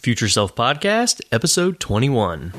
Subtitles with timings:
[0.00, 2.54] Future Self Podcast, episode 21.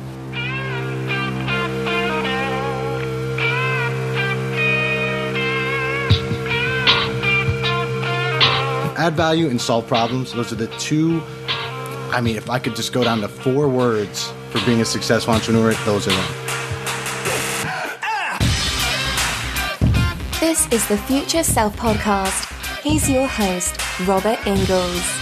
[8.95, 10.33] Add value and solve problems.
[10.33, 11.23] Those are the two.
[12.11, 15.33] I mean, if I could just go down to four words for being a successful
[15.33, 16.33] entrepreneur, those are them.
[20.39, 22.47] This is the Future Self Podcast.
[22.83, 25.20] He's your host, Robert Ingalls.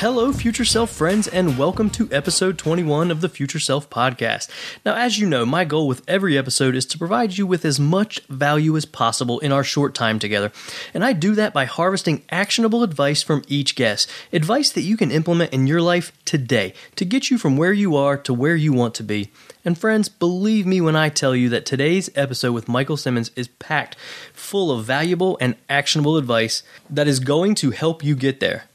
[0.00, 4.48] Hello, Future Self friends, and welcome to episode 21 of the Future Self Podcast.
[4.82, 7.78] Now, as you know, my goal with every episode is to provide you with as
[7.78, 10.52] much value as possible in our short time together.
[10.94, 15.10] And I do that by harvesting actionable advice from each guest, advice that you can
[15.10, 18.72] implement in your life today to get you from where you are to where you
[18.72, 19.30] want to be.
[19.66, 23.48] And friends, believe me when I tell you that today's episode with Michael Simmons is
[23.48, 23.96] packed
[24.32, 28.69] full of valuable and actionable advice that is going to help you get there.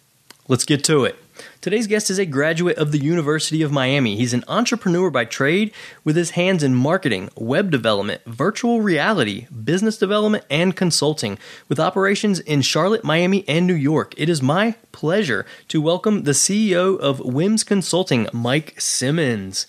[0.47, 1.15] Let's get to it.
[1.59, 4.15] Today's guest is a graduate of the University of Miami.
[4.15, 9.97] He's an entrepreneur by trade with his hands in marketing, web development, virtual reality, business
[9.97, 14.13] development, and consulting with operations in Charlotte, Miami, and New York.
[14.17, 19.65] It is my pleasure to welcome the CEO of WIMS Consulting, Mike Simmons.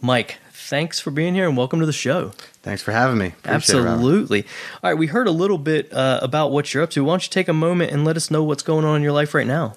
[0.00, 2.30] Mike, thanks for being here and welcome to the show.
[2.62, 3.34] Thanks for having me.
[3.44, 4.38] Appreciate Absolutely.
[4.40, 4.46] It,
[4.82, 7.04] All right, we heard a little bit uh, about what you're up to.
[7.04, 9.12] Why don't you take a moment and let us know what's going on in your
[9.12, 9.74] life right now?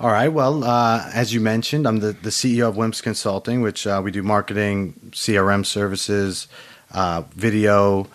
[0.00, 0.28] All right.
[0.28, 4.12] Well, uh, as you mentioned, I'm the, the CEO of WIMS Consulting, which uh, we
[4.12, 6.46] do marketing, CRM services,
[6.92, 8.06] uh, video.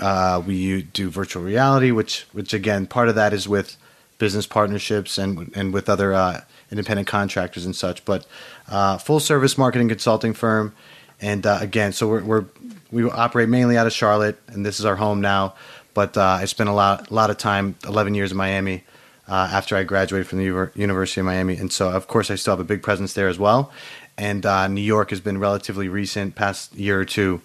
[0.00, 3.76] Uh, we do virtual reality, which which again, part of that is with
[4.16, 8.02] business partnerships and and with other uh, independent contractors and such.
[8.06, 8.26] But
[8.68, 10.74] uh, full service marketing consulting firm,
[11.20, 12.44] and again, so we're, we're
[12.90, 15.54] we operate mainly out of Charlotte, and this is our home now.
[15.92, 18.84] But I spent a lot a lot of time, 11 years in Miami
[19.28, 22.36] uh, after I graduated from the U- University of Miami, and so of course I
[22.36, 23.72] still have a big presence there as well.
[24.18, 27.42] And uh, New York has been relatively recent, past year or two,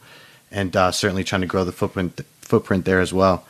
[0.52, 3.46] and uh, certainly trying to grow the footprint footprint there as well.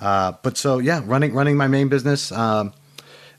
[0.00, 2.32] Uh, but so yeah, running running my main business.
[2.32, 2.72] Um,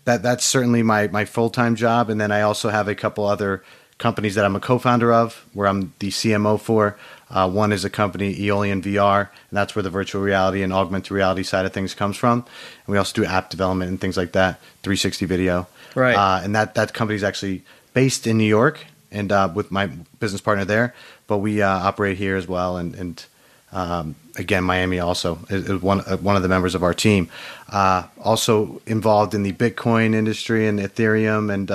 [0.05, 3.25] that that's certainly my my full time job, and then I also have a couple
[3.25, 3.63] other
[3.97, 6.97] companies that I'm a co-founder of, where I'm the CMO for.
[7.29, 11.11] Uh, one is a company, Eolian VR, and that's where the virtual reality and augmented
[11.11, 12.39] reality side of things comes from.
[12.39, 15.67] And we also do app development and things like that, 360 video.
[15.93, 16.15] Right.
[16.15, 19.87] Uh, and that that company is actually based in New York, and uh, with my
[20.19, 20.93] business partner there.
[21.27, 23.25] But we uh, operate here as well, and and
[23.73, 27.29] um, again, Miami also is, is one uh, one of the members of our team.
[27.69, 31.69] Uh, also involved in the Bitcoin industry and Ethereum, and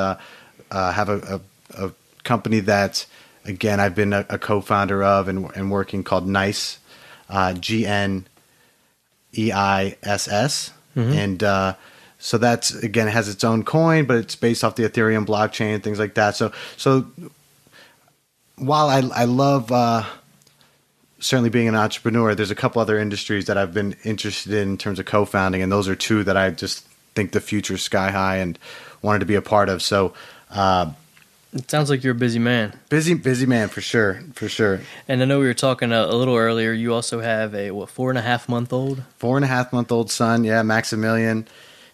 [0.70, 1.40] have a,
[1.76, 1.92] a, a
[2.22, 3.04] company that
[3.44, 6.78] again I've been a, a co-founder of and, and, working called Gneiss,
[7.28, 8.26] uh, G N
[9.36, 11.12] E I S S, mm-hmm.
[11.12, 11.74] and uh,
[12.18, 15.74] so that's again it has its own coin, but it's based off the Ethereum blockchain
[15.74, 16.36] and things like that.
[16.36, 17.06] So so
[18.56, 19.70] while I I love.
[19.70, 20.04] Uh,
[21.22, 24.76] certainly being an entrepreneur, there's a couple other industries that I've been interested in in
[24.76, 28.10] terms of co-founding, and those are two that I just think the future is sky
[28.10, 28.58] high and
[29.02, 29.82] wanted to be a part of.
[29.82, 30.14] So,
[30.50, 30.92] uh,
[31.52, 32.72] it sounds like you're a busy man.
[32.88, 34.80] Busy, busy man for sure, for sure.
[35.06, 36.72] And I know we were talking a, a little earlier.
[36.72, 39.72] You also have a what four and a half month old, four and a half
[39.72, 40.44] month old son.
[40.44, 41.46] Yeah, Maximilian,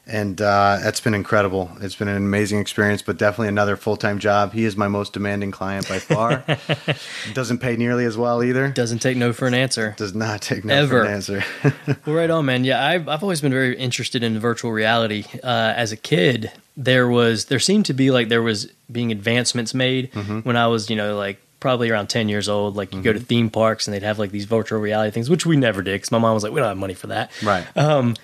[0.08, 1.70] and uh, that's been incredible.
[1.80, 4.54] It's been an amazing experience, but definitely another full time job.
[4.54, 6.44] He is my most demanding client by far.
[7.34, 8.70] Doesn't pay nearly as well either.
[8.70, 9.94] Doesn't take no for an answer.
[9.98, 10.88] Does not take no Ever.
[10.88, 11.44] for an answer.
[12.06, 12.64] well, right on, man.
[12.64, 15.24] Yeah, I've I've always been very interested in virtual reality.
[15.44, 19.74] Uh, as a kid, there was there seemed to be like there was being advancements
[19.74, 20.40] made mm-hmm.
[20.40, 23.04] when I was you know like probably around 10 years old like you mm-hmm.
[23.04, 23.26] go to mm-hmm.
[23.26, 26.12] theme parks and they'd have like these virtual reality things which we never did because
[26.12, 28.14] my mom was like we don't have money for that right um,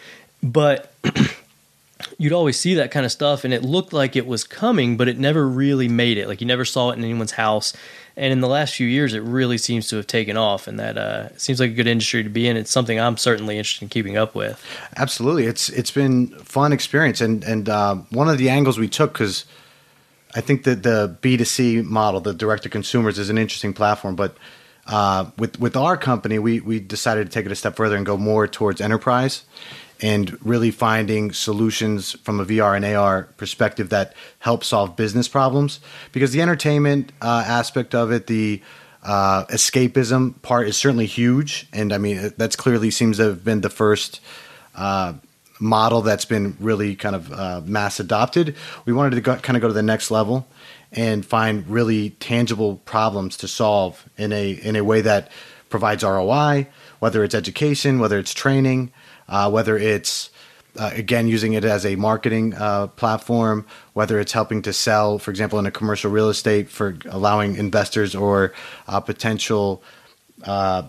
[0.40, 0.94] but
[2.19, 5.09] you'd always see that kind of stuff and it looked like it was coming but
[5.09, 7.72] it never really made it like you never saw it in anyone's house
[8.16, 10.97] and in the last few years, it really seems to have taken off, and that
[10.97, 12.56] uh, seems like a good industry to be in.
[12.56, 14.64] It's something I'm certainly interested in keeping up with.
[14.97, 19.14] Absolutely, it's it's been fun experience, and and uh, one of the angles we took
[19.14, 19.44] because
[20.34, 24.37] I think that the B2C model, the direct to consumers, is an interesting platform, but
[24.87, 28.06] uh, with with our company, we we decided to take it a step further and
[28.06, 29.43] go more towards enterprise
[30.00, 35.81] and really finding solutions from a VR and AR perspective that help solve business problems.
[36.12, 38.61] Because the entertainment uh, aspect of it, the
[39.02, 43.61] uh, escapism part is certainly huge, and I mean that's clearly seems to have been
[43.61, 44.20] the first.
[44.75, 45.14] Uh,
[45.61, 48.56] model that's been really kind of uh, mass adopted.
[48.87, 50.49] We wanted to go, kind of go to the next level
[50.93, 55.31] and find really tangible problems to solve in a in a way that
[55.70, 56.69] provides ROI,
[57.00, 58.93] whether it's education, whether it's training,
[59.29, 60.31] uh, whether it's
[60.76, 65.31] uh, again, using it as a marketing uh, platform, whether it's helping to sell, for
[65.31, 68.53] example, in a commercial real estate for allowing investors or
[68.88, 69.82] uh, potential
[70.44, 70.82] uh,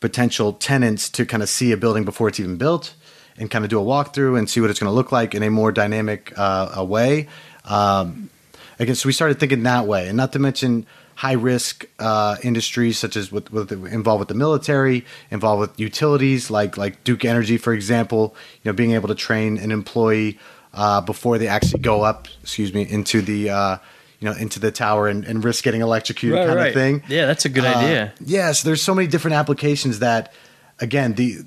[0.00, 2.94] potential tenants to kind of see a building before it's even built
[3.36, 5.42] and kind of do a walkthrough and see what it's going to look like in
[5.42, 7.28] a more dynamic uh, way.
[7.66, 8.30] Um,
[8.78, 10.86] again, so we started thinking that way, and not to mention
[11.20, 16.50] high risk uh, industries such as with, with involved with the military, involved with utilities
[16.50, 18.34] like like Duke Energy, for example.
[18.62, 20.38] You know, being able to train an employee
[20.72, 23.76] uh, before they actually go up, excuse me, into the uh,
[24.20, 26.68] you know into the tower and, and risk getting electrocuted Right, kind right.
[26.68, 27.02] of thing.
[27.08, 28.12] Yeah, that's a good Uh, idea.
[28.24, 30.32] Yeah, so there's so many different applications that,
[30.78, 31.38] again, the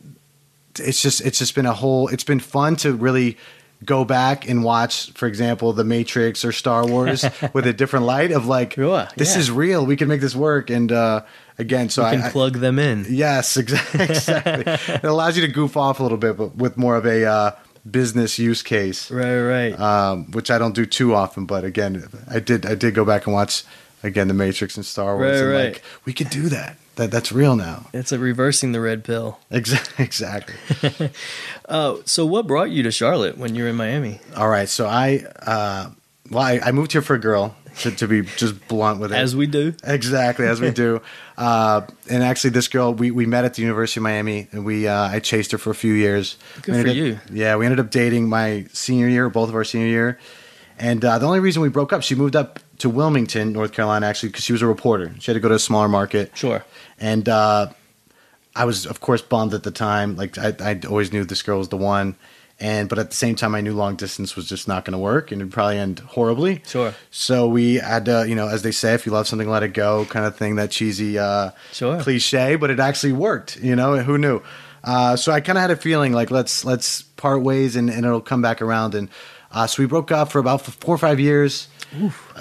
[0.79, 2.07] it's just it's just been a whole.
[2.13, 3.37] It's been fun to really
[3.83, 8.31] go back and watch, for example, The Matrix or Star Wars with a different light
[8.31, 9.39] of like, Sure, this yeah.
[9.41, 9.85] is real.
[9.85, 10.69] We can make this work.
[10.69, 11.23] And uh,
[11.57, 13.05] again, so You I, can I- plug them in.
[13.09, 14.05] Yes, exactly.
[14.05, 14.73] exactly.
[14.93, 17.51] it allows you to goof off a little bit, but with more of a uh,
[17.89, 19.79] business use case, Right, right.
[19.79, 21.45] um, which I don't do too often.
[21.45, 22.65] But again, I did.
[22.65, 23.63] I did go back and watch
[24.03, 25.31] again The Matrix and Star Wars.
[25.31, 25.73] Right, and right.
[25.73, 26.77] Like, we could do that.
[26.95, 27.87] That that's real now.
[27.93, 29.39] it's a reversing the red pill.
[29.51, 30.05] Exactly.
[30.05, 31.09] Exactly.
[31.67, 34.19] Uh, so what brought you to Charlotte when you were in Miami?
[34.35, 34.67] All right.
[34.67, 35.89] So I, uh,
[36.29, 37.55] well, I, I moved here for a girl.
[37.79, 39.73] To, to be just blunt with it, As we do.
[39.83, 41.01] Exactly as we do.
[41.37, 44.87] Uh, and actually, this girl we, we met at the University of Miami, and we
[44.87, 46.37] uh, I chased her for a few years.
[46.61, 47.19] Good for you.
[47.31, 50.19] Yeah, we ended up dating my senior year, both of our senior year.
[50.77, 54.05] And uh, the only reason we broke up, she moved up to Wilmington, North Carolina,
[54.05, 55.13] actually, because she was a reporter.
[55.19, 56.31] She had to go to a smaller market.
[56.37, 56.63] Sure.
[56.99, 57.71] And uh,
[58.55, 60.15] I was, of course, bummed at the time.
[60.15, 62.15] Like I, I always knew this girl was the one.
[62.59, 64.99] And but at the same time, I knew long distance was just not going to
[64.99, 66.61] work, and it'd probably end horribly.
[66.67, 66.93] Sure.
[67.09, 69.73] So we had to, you know, as they say, if you love something, let it
[69.73, 70.55] go, kind of thing.
[70.57, 71.99] That cheesy, uh, Sure.
[71.99, 73.57] cliche, but it actually worked.
[73.57, 74.41] You know, who knew?
[74.83, 78.05] Uh, so I kind of had a feeling like let's let's part ways, and, and
[78.05, 78.93] it'll come back around.
[78.93, 79.09] And
[79.51, 81.67] uh, so we broke up for about four or five years.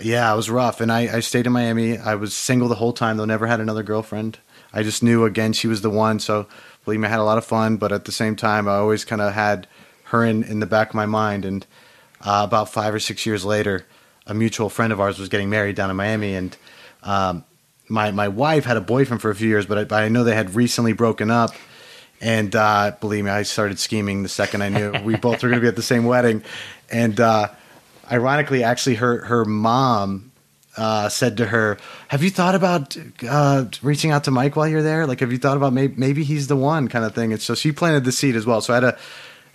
[0.03, 1.99] Yeah, it was rough, and I, I stayed in Miami.
[1.99, 3.25] I was single the whole time, though.
[3.25, 4.39] Never had another girlfriend.
[4.73, 6.19] I just knew again she was the one.
[6.19, 6.47] So
[6.85, 9.05] believe me, I had a lot of fun, but at the same time, I always
[9.05, 9.67] kind of had
[10.05, 11.45] her in in the back of my mind.
[11.45, 11.67] And
[12.21, 13.87] uh, about five or six years later,
[14.27, 16.57] a mutual friend of ours was getting married down in Miami, and
[17.03, 17.45] um,
[17.89, 20.25] my my wife had a boyfriend for a few years, but I, but I know
[20.25, 21.51] they had recently broken up.
[22.21, 25.61] And uh, believe me, I started scheming the second I knew we both were going
[25.61, 26.45] to be at the same wedding.
[26.89, 27.49] And uh,
[28.13, 30.31] ironically, actually, her her mom
[30.77, 31.79] uh, said to her,
[32.09, 32.97] "Have you thought about
[33.29, 35.07] uh, reaching out to Mike while you're there?
[35.07, 37.55] Like, have you thought about maybe maybe he's the one kind of thing?" And so
[37.55, 38.61] she planted the seed as well.
[38.61, 38.99] So I had a,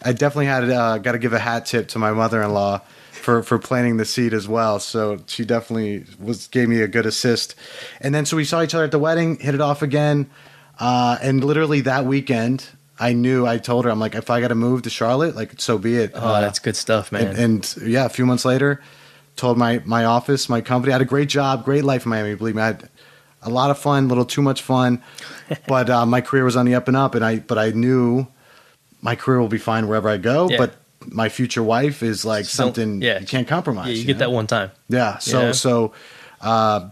[0.03, 2.81] I definitely had uh, got to give a hat tip to my mother-in-law
[3.11, 4.79] for for planting the seed as well.
[4.79, 7.55] So she definitely was gave me a good assist.
[8.01, 10.29] And then so we saw each other at the wedding, hit it off again,
[10.79, 12.65] uh, and literally that weekend.
[12.99, 13.45] I knew.
[13.45, 15.95] I told her, I'm like, if I got to move to Charlotte, like, so be
[15.97, 16.11] it.
[16.15, 17.27] Oh, Uh, that's good stuff, man.
[17.27, 18.81] and, and yeah, a few months later,
[19.35, 22.33] told my my office, my company, I had a great job, great life in Miami.
[22.35, 22.89] Believe me, I had
[23.43, 25.01] a lot of fun, a little too much fun,
[25.67, 28.25] but uh, my career was on the up and up, and I but I knew
[29.01, 30.49] my career will be fine wherever I go.
[30.49, 30.57] Yeah.
[30.57, 33.19] But my future wife is like So something yeah.
[33.19, 33.87] you can't compromise.
[33.89, 34.19] yeah, you, get know?
[34.25, 34.71] that one time.
[34.89, 35.19] Yeah.
[35.19, 35.51] So Yeah.
[35.53, 35.93] so,
[36.41, 36.89] uh,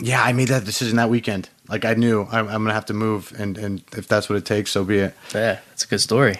[0.00, 1.48] yeah, I made that decision that weekend.
[1.68, 4.44] Like I knew I'm, I'm gonna have to move, and and if that's what it
[4.44, 5.14] takes, so be it.
[5.34, 6.36] Yeah, it's a good story.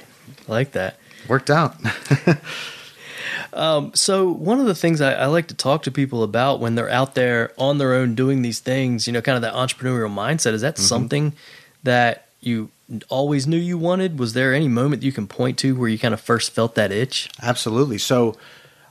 [0.48, 0.98] I like that.
[1.28, 1.76] Worked out.
[3.94, 6.88] So one of the things I, I like to talk to people about when they're
[6.90, 10.52] out there on their own doing these things, you know, kind of that entrepreneurial mindset,
[10.52, 10.84] is that Mm-hmm.
[10.84, 11.32] something
[11.82, 12.70] that you
[13.08, 14.18] always knew you wanted?
[14.18, 16.90] Was there any moment you can point to where you kind of first felt that
[16.92, 17.28] itch?
[17.42, 17.98] Absolutely.
[17.98, 18.36] So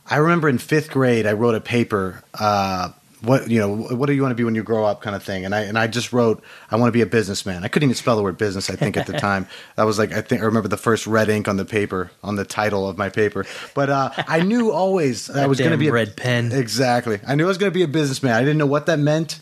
[0.06, 2.22] I remember in fifth grade, I wrote a paper.
[2.34, 2.90] Uh,
[3.22, 5.22] what you know, what do you want to be when you grow up, kind of
[5.22, 5.44] thing.
[5.44, 7.64] And I and I just wrote, I want to be a businessman.
[7.64, 8.68] I couldn't even spell the word business.
[8.68, 11.28] I think at the time that was like I think I remember the first red
[11.28, 13.46] ink on the paper on the title of my paper.
[13.74, 16.52] But uh, I knew always I was going to be a red pen.
[16.52, 17.20] Exactly.
[17.26, 18.34] I knew I was going to be a businessman.
[18.34, 19.38] I didn't know what that meant.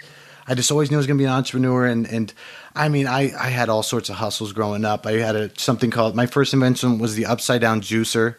[0.47, 2.33] I just always knew I was going to be an entrepreneur, and and
[2.75, 5.07] I mean, I, I had all sorts of hustles growing up.
[5.07, 8.35] I had a something called my first invention was the upside down juicer,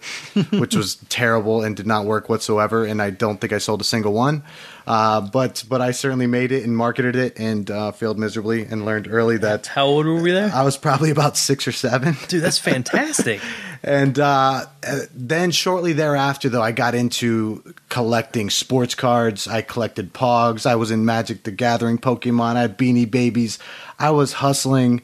[0.60, 2.86] which was terrible and did not work whatsoever.
[2.86, 4.44] And I don't think I sold a single one.
[4.88, 8.86] Uh, but but I certainly made it and marketed it and uh, failed miserably and
[8.86, 10.52] learned early that How old were we there?
[10.54, 12.18] I was probably about six or seven.
[12.28, 13.42] Dude, that's fantastic.
[13.84, 19.48] And uh, uh, then shortly thereafter, though, I got into collecting sports cards.
[19.48, 20.68] I collected Pogs.
[20.68, 22.58] I was in Magic the Gathering, Pokemon.
[22.58, 23.58] I had Beanie Babies.
[23.98, 25.02] I was hustling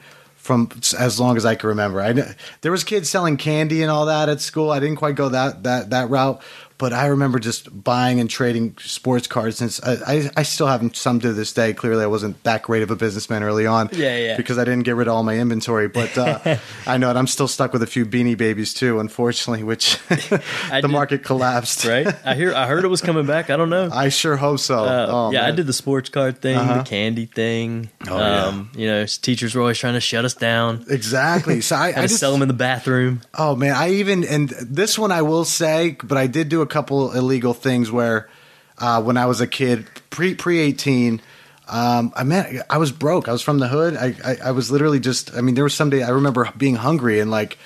[0.48, 2.02] from as long as I can remember.
[2.02, 4.72] I there was kids selling candy and all that at school.
[4.72, 6.42] I didn't quite go that that that route,
[6.78, 9.58] but I remember just buying and trading sports cards.
[9.58, 11.74] Since I, I, I still have some to this day.
[11.74, 13.90] Clearly, I wasn't that great of a businessman early on.
[13.94, 14.38] Yeah, yeah.
[14.38, 15.88] Because I didn't get rid of all my inventory.
[15.88, 16.58] But uh,
[16.88, 17.16] I know it.
[17.18, 20.42] I'm still stuck with a few Beanie Babies too, unfortunately, which the
[20.82, 21.86] did- market collapsed.
[21.86, 22.08] right?
[22.26, 22.54] I hear.
[22.54, 23.50] I heard it was coming back.
[23.50, 23.90] I don't know.
[23.92, 24.84] I sure hope so.
[24.86, 26.78] Uh, oh, yeah, I did the sports card thing, Uh-huh.
[26.80, 27.90] the candy thing.
[28.08, 28.46] Oh, yeah.
[28.46, 30.86] um, You know, teachers were always trying to shut us down.
[30.90, 31.62] Exactly.
[31.62, 33.22] So I, I just sell them in the bathroom.
[33.38, 36.67] Oh man, I even and this one I will say, but I did do a
[36.68, 38.30] couple illegal things where
[38.78, 41.22] uh, when I was a kid, pre pre eighteen,
[41.68, 43.28] um, I mean I was broke.
[43.28, 43.96] I was from the hood.
[43.96, 45.34] I, I I was literally just.
[45.36, 47.58] I mean, there was some day I remember being hungry and like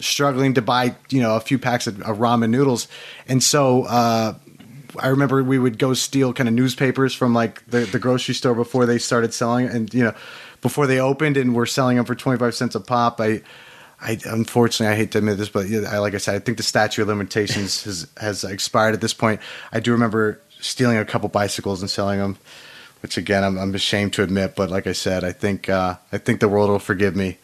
[0.00, 2.88] struggling to buy you know a few packs of, of ramen noodles,
[3.26, 3.84] and so.
[3.84, 4.34] Uh,
[4.98, 8.54] I remember we would go steal kind of newspapers from like the, the grocery store
[8.54, 10.14] before they started selling, and you know,
[10.62, 13.20] before they opened and were selling them for twenty five cents a pop.
[13.20, 13.42] I,
[14.00, 16.62] I unfortunately I hate to admit this, but I, like I said, I think the
[16.62, 19.40] statute of limitations has has expired at this point.
[19.72, 22.36] I do remember stealing a couple bicycles and selling them,
[23.02, 26.18] which again I'm, I'm ashamed to admit, but like I said, I think uh, I
[26.18, 27.38] think the world will forgive me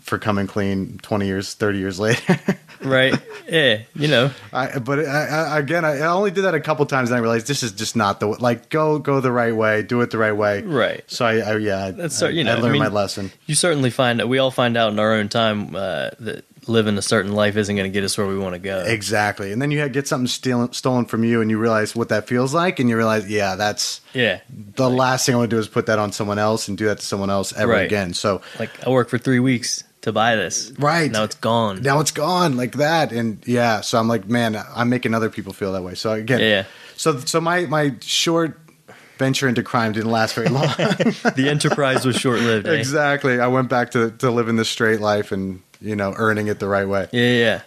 [0.00, 2.38] for coming clean twenty years, thirty years later.
[2.80, 3.12] Right?
[3.48, 3.80] yeah.
[3.96, 4.30] You know.
[4.52, 7.48] I, but I, I, again, I, only did that a couple times, and I realized
[7.48, 10.30] this is just not the like go go the right way, do it the right
[10.36, 10.62] way.
[10.62, 11.02] Right.
[11.10, 13.32] So I, I yeah, I- That's I, you know, I learned mean- my lesson.
[13.46, 17.02] You certainly find we all find out in our own time uh, that living a
[17.02, 18.84] certain life isn't going to get us where we want to go.
[18.86, 22.28] Exactly, and then you get something stealen, stolen from you, and you realize what that
[22.28, 24.38] feels like, and you realize, yeah, that's Yeah.
[24.76, 26.84] the last thing I want to do is put that on someone else and do
[26.86, 27.86] that to someone else ever Right.
[27.86, 28.14] again.
[28.14, 30.72] So Like I worked for three weeks to buy this.
[30.78, 31.10] Right.
[31.10, 31.82] Now it's gone.
[31.82, 35.52] now it's gone like that, and yeah, so I'm like, man, I'm making other people
[35.52, 35.94] feel that way.
[35.94, 36.64] So again, Yeah.
[36.96, 38.58] So so my my short
[39.18, 40.66] venture into crime didn't last very long.
[40.76, 42.66] the enterprise was short lived.
[42.66, 42.72] Eh?
[42.72, 43.40] exactly.
[43.40, 46.68] I went back to to living the straight life and you know earning it the
[46.68, 47.08] right way.
[47.12, 47.60] Yeah, yeah.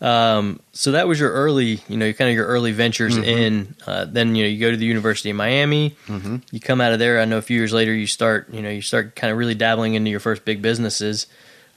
[0.00, 3.24] Um, so that was your early, you know, kind of your early ventures Mm-hmm.
[3.24, 3.74] in.
[3.86, 5.96] Uh, then you know you go to the University of Miami.
[6.08, 6.36] Mm-hmm.
[6.50, 7.20] You come out of there.
[7.20, 9.54] I know a few years later you start, you know, you start kind of really
[9.54, 11.26] dabbling into your first big businesses.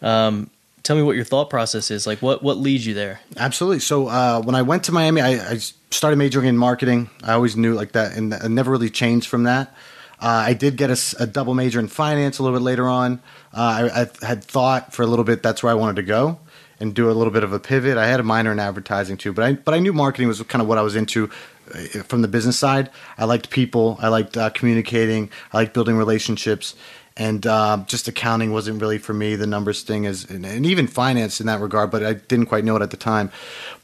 [0.01, 0.49] Um,
[0.83, 2.07] tell me what your thought process is.
[2.07, 3.19] Like, what what leads you there?
[3.35, 3.79] Absolutely.
[3.79, 5.57] So uh, when I went to Miami, I, I
[5.91, 7.09] started majoring in marketing.
[7.23, 9.73] I always knew like that, and I never really changed from that.
[10.19, 10.89] Uh, I did get
[11.19, 13.21] a double major in finance a little bit later on.
[13.53, 16.39] Uh, I, I had thought for a little bit that's where I wanted to go
[16.79, 17.97] and do a little bit of a pivot.
[17.97, 20.61] I had a minor in advertising too, but I but I knew marketing was kind
[20.61, 21.29] of what I was into
[21.73, 22.89] uh, from the business side.
[23.17, 23.97] I liked people.
[24.01, 25.29] I liked uh, communicating.
[25.53, 26.75] I liked building relationships.
[27.19, 29.35] And uh, just accounting wasn't really for me.
[29.35, 32.63] The numbers thing is, and, and even finance in that regard, but I didn't quite
[32.63, 33.31] know it at the time.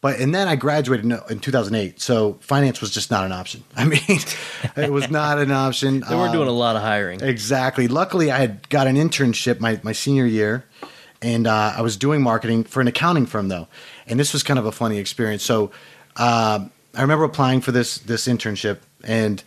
[0.02, 3.64] But and then I graduated in, in 2008, so finance was just not an option.
[3.76, 4.20] I mean,
[4.78, 6.02] it was not an option.
[6.02, 7.22] They weren't doing a Um, lot of hiring.
[7.22, 7.88] Exactly.
[7.88, 10.66] Luckily, I had got an internship my, my senior year,
[11.22, 13.68] and uh, I was doing marketing for an accounting firm though,
[14.06, 15.42] and this was kind of a funny experience.
[15.44, 15.72] So
[16.18, 19.42] um I remember applying for this this internship, and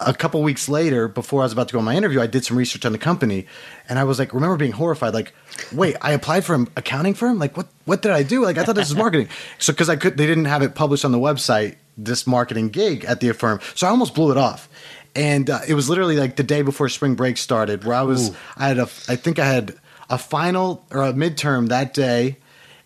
[0.00, 2.44] a couple weeks later, before I was about to go on my interview, I did
[2.44, 3.46] some research on the company,
[3.88, 5.32] and I was like, remember being horrified, like,
[5.72, 8.42] wait, I applied for an accounting firm, like, what what did I do?
[8.44, 9.28] Like, I thought this was marketing.
[9.58, 13.04] So because I could, they didn't have it published on the website, this marketing gig
[13.04, 14.68] at the firm, so I almost blew it off.
[15.16, 18.30] And uh, it was literally like the day before spring break started, where I was,
[18.56, 19.74] I had a, I think I had
[20.10, 22.36] a final or a midterm that day,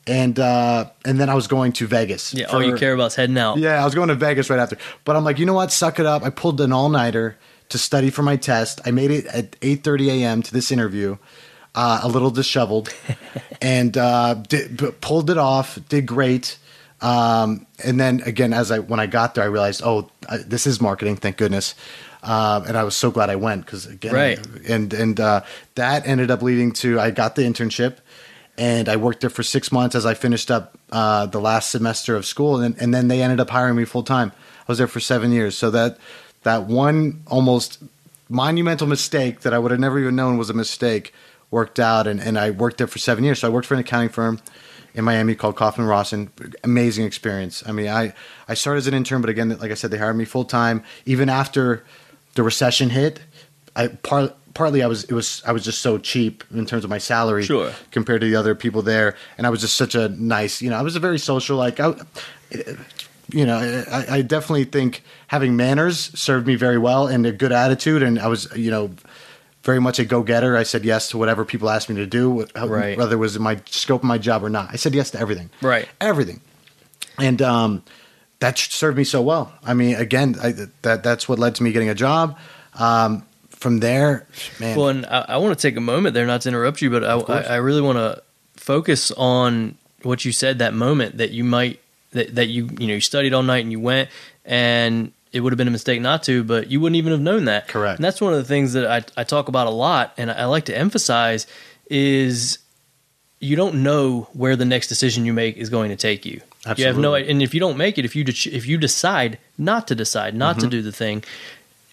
[0.07, 2.35] and uh, and then I was going to Vegas.
[2.35, 3.59] yeah, all you care about is heading out.
[3.59, 4.77] yeah, I was going to Vegas right after.
[5.05, 5.71] But I'm like, you know what?
[5.73, 6.23] Suck it up.
[6.23, 7.37] I pulled an all nighter
[7.69, 8.81] to study for my test.
[8.85, 10.43] I made it at 8:30 a.m.
[10.43, 11.17] to this interview,
[11.75, 12.93] uh, a little disheveled,
[13.63, 15.79] and uh, did, pulled it off.
[15.89, 16.59] Did great.
[17.01, 20.09] Um, and then again, as I when I got there, I realized, oh,
[20.47, 21.17] this is marketing.
[21.17, 21.75] Thank goodness.
[22.23, 24.39] Uh, and I was so glad I went because again, Right.
[24.69, 25.41] and and uh,
[25.75, 27.97] that ended up leading to I got the internship,
[28.59, 32.17] and I worked there for six months as I finished up uh, the last semester
[32.17, 34.33] of school, and and then they ended up hiring me full time.
[34.61, 35.57] I was there for seven years.
[35.57, 35.99] So that
[36.43, 37.83] that one almost
[38.29, 41.13] monumental mistake that I would have never even known was a mistake
[41.51, 43.41] worked out, and and I worked there for seven years.
[43.41, 44.41] So I worked for an accounting firm
[44.95, 46.31] in Miami called Kaufman Rossin.
[46.63, 47.63] Amazing experience.
[47.67, 48.13] I mean, I
[48.49, 50.83] I started as an intern, but again, like I said, they hired me full time
[51.07, 51.85] even after
[52.35, 53.21] the recession hit.
[53.75, 56.91] I part, partly I was it was I was just so cheap in terms of
[56.91, 57.73] my salary Sure.
[57.91, 60.76] compared to the other people there, and I was just such a nice, you know,
[60.76, 61.95] I was a very social like I,
[63.31, 63.57] you know,
[63.91, 68.19] I, I definitely think having manners served me very well and a good attitude, and
[68.19, 68.91] I was you know
[69.62, 70.57] very much a go getter.
[70.57, 72.99] I said yes to whatever people asked me to do, Right.
[72.99, 74.69] whether it was in my scope of my job or not.
[74.71, 75.88] I said yes to everything, Right.
[76.00, 76.41] everything,
[77.19, 77.83] and um,
[78.41, 79.52] that served me so well.
[79.64, 80.52] I mean, again, I,
[80.83, 82.37] that that's what led to me getting a job.
[82.75, 83.25] Um,
[83.62, 84.26] from there,
[84.61, 86.90] man, Well, and I, I want to take a moment there, not to interrupt you,
[86.90, 88.23] but I, I, I really want to
[88.57, 91.78] focus on what you said that moment that you might
[92.11, 94.11] that, that you you know you studied all night and you went
[94.45, 97.47] and it would have been a mistake not to, but you wouldn't even have known
[97.47, 97.66] that.
[97.69, 97.97] Correct.
[97.99, 100.45] And that's one of the things that I, I talk about a lot, and I
[100.45, 101.47] like to emphasize
[101.88, 102.59] is
[103.40, 106.40] you don't know where the next decision you make is going to take you.
[106.76, 109.38] You have no, and if you don't make it, if you de- if you decide
[109.59, 110.64] not to decide, not Mm-hmm.
[110.69, 111.25] to do the thing,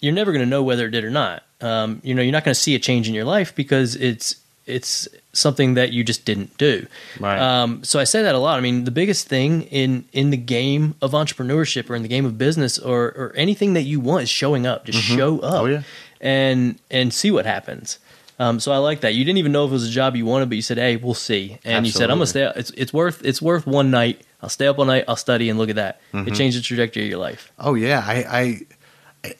[0.01, 1.43] you're never going to know whether it did or not.
[1.61, 4.35] Um, you know, you're not going to see a change in your life because it's
[4.65, 6.85] it's something that you just didn't do.
[7.19, 7.39] Right.
[7.39, 8.57] Um, so I say that a lot.
[8.57, 12.25] I mean, the biggest thing in in the game of entrepreneurship or in the game
[12.25, 14.85] of business or or anything that you want is showing up.
[14.85, 15.61] Just show up.
[15.61, 15.83] Oh, yeah.
[16.21, 17.99] And and see what happens.
[18.39, 19.15] Um, so I like that.
[19.15, 20.95] You didn't even know if it was a job you wanted, but you said, "Hey,
[20.95, 22.49] we'll see." And you said, "I'm gonna stay.
[22.55, 24.21] It's it's worth it's worth one night.
[24.41, 25.03] I'll stay up all night.
[25.09, 25.99] I'll study and look at that.
[26.13, 26.29] Mm-hmm.
[26.29, 28.61] It changed the trajectory of your life." Oh yeah, I, I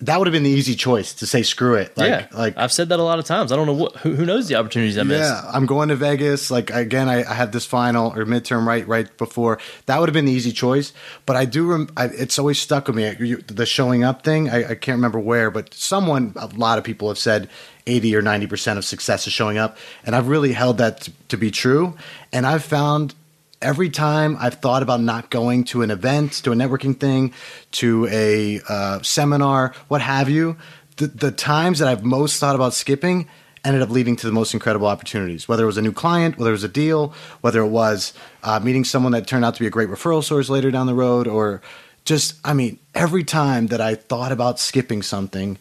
[0.02, 1.98] that would have been the easy choice to say screw it.
[1.98, 3.52] Like, yeah, like I've said that a lot of times.
[3.52, 5.32] I don't know what who, who knows the opportunities I missed.
[5.32, 6.52] Yeah, I'm going to Vegas.
[6.52, 9.58] Like again, I, I had this final or midterm right right before.
[9.86, 10.92] That would have been the easy choice.
[11.26, 11.66] But I do.
[11.72, 13.36] Rem- I, it's always stuck with me.
[13.36, 14.50] The showing up thing.
[14.50, 17.50] I, I can't remember where, but someone, a lot of people have said.
[17.88, 19.76] 80 or 90% of success is showing up.
[20.06, 21.98] And I've really held that to, to be true.
[22.32, 23.16] And I've found
[23.62, 27.34] every time I've thought about not going to an event, to a networking thing,
[27.72, 30.58] to a uh, seminar, what have you,
[30.98, 33.28] the, the times that I've most thought about skipping
[33.66, 35.48] ended up leading to the most incredible opportunities.
[35.48, 38.14] Whether it was a new client, whether it was a deal, whether it was
[38.44, 40.94] uh, meeting someone that turned out to be a great referral source later down the
[40.94, 41.62] road, or
[42.06, 45.58] just, I mean, every time that I thought about skipping something,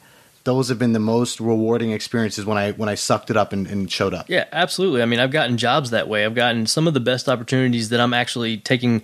[0.48, 3.66] those have been the most rewarding experiences when I when I sucked it up and,
[3.66, 4.30] and showed up.
[4.30, 5.02] Yeah, absolutely.
[5.02, 6.24] I mean, I've gotten jobs that way.
[6.24, 9.02] I've gotten some of the best opportunities that I'm actually taking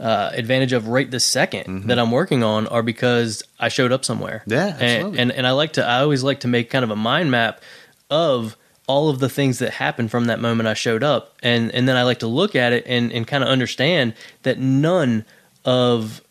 [0.00, 4.02] uh, advantage of right this 2nd that I'm working on are because I showed up
[4.02, 4.44] somewhere.
[4.46, 4.50] Mm-hmm.
[4.50, 5.84] Yeah, and, and and I like to.
[5.84, 7.60] I always like to make kind of a mind map
[8.08, 11.86] of all of the things that happened from that moment I showed up, and and
[11.86, 15.26] then I like to look at it and and kind of understand that none
[15.66, 16.22] of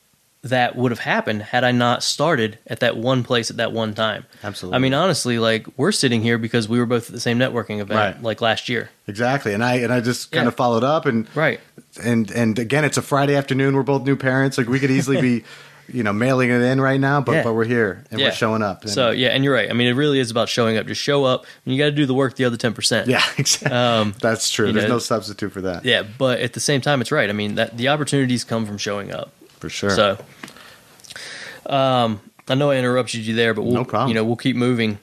[0.44, 3.94] that would have happened had I not started at that one place at that one
[3.94, 4.26] time.
[4.44, 4.76] Absolutely.
[4.76, 7.80] I mean, honestly, like we're sitting here because we were both at the same networking
[7.80, 8.24] event, Right.
[8.24, 8.90] like last year.
[9.08, 10.50] Exactly, and I and I just kind Yeah.
[10.50, 11.60] of followed up, and Right.
[12.04, 13.76] and and again, it's a Friday afternoon.
[13.76, 14.58] We're both new parents.
[14.58, 15.44] Like we could easily be,
[15.92, 17.44] you know, mailing it in right now, but Yeah.
[17.44, 18.28] but we're here and Yeah.
[18.28, 18.84] we're showing up.
[18.84, 19.70] And- So yeah, and you're right.
[19.70, 20.86] I mean, it really is about showing up.
[20.86, 22.36] Just show up, and you got to do the work.
[22.36, 23.08] The other ten percent.
[23.10, 23.72] yeah, exactly.
[23.78, 24.72] Um, That's true.
[24.72, 25.84] There's know- no substitute for that.
[25.84, 27.30] Yeah, but at the same time, it's right.
[27.30, 29.32] I mean, that the opportunities come from showing up.
[29.58, 29.90] For sure.
[29.92, 30.18] So,
[31.66, 34.10] um, I know I interrupted you there, but we'll No problem.
[34.10, 35.00] you know we'll keep moving.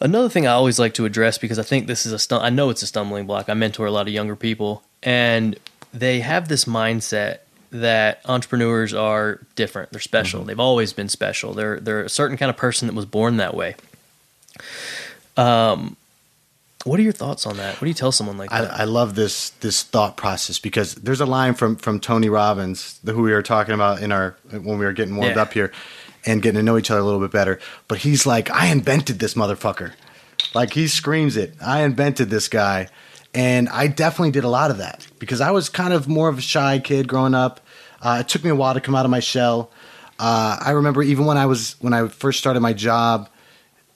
[0.00, 2.70] Another thing I always like to address because I think this is a I know
[2.70, 3.48] it's a stumbling block.
[3.48, 5.58] I mentor a lot of younger people, and
[5.94, 7.38] they have this mindset
[7.70, 9.90] that entrepreneurs are different.
[9.92, 10.40] They're special.
[10.40, 10.48] Mm-hmm.
[10.48, 11.54] They've always been special.
[11.54, 13.74] They're they're a certain kind of person that was born that way.
[15.36, 15.96] Um,
[16.86, 17.74] what are your thoughts on that?
[17.74, 18.80] What do you tell someone like I, that?
[18.80, 23.22] I love this this thought process because there's a line from from Tony Robbins who
[23.22, 25.42] we were talking about in our when we were getting warmed Yeah.
[25.42, 25.72] up here
[26.24, 27.58] and getting to know each other a little bit better.
[27.88, 29.92] But he's like, I invented this motherfucker.
[30.54, 31.54] Like he screams it.
[31.64, 32.88] I invented this guy.
[33.34, 36.38] And I definitely did a lot of that because I was kind of more of
[36.38, 37.60] a shy kid growing up.
[38.00, 39.70] Uh, it took me a while to come out of my shell.
[40.18, 43.28] Uh, I remember even when I was when I first started my job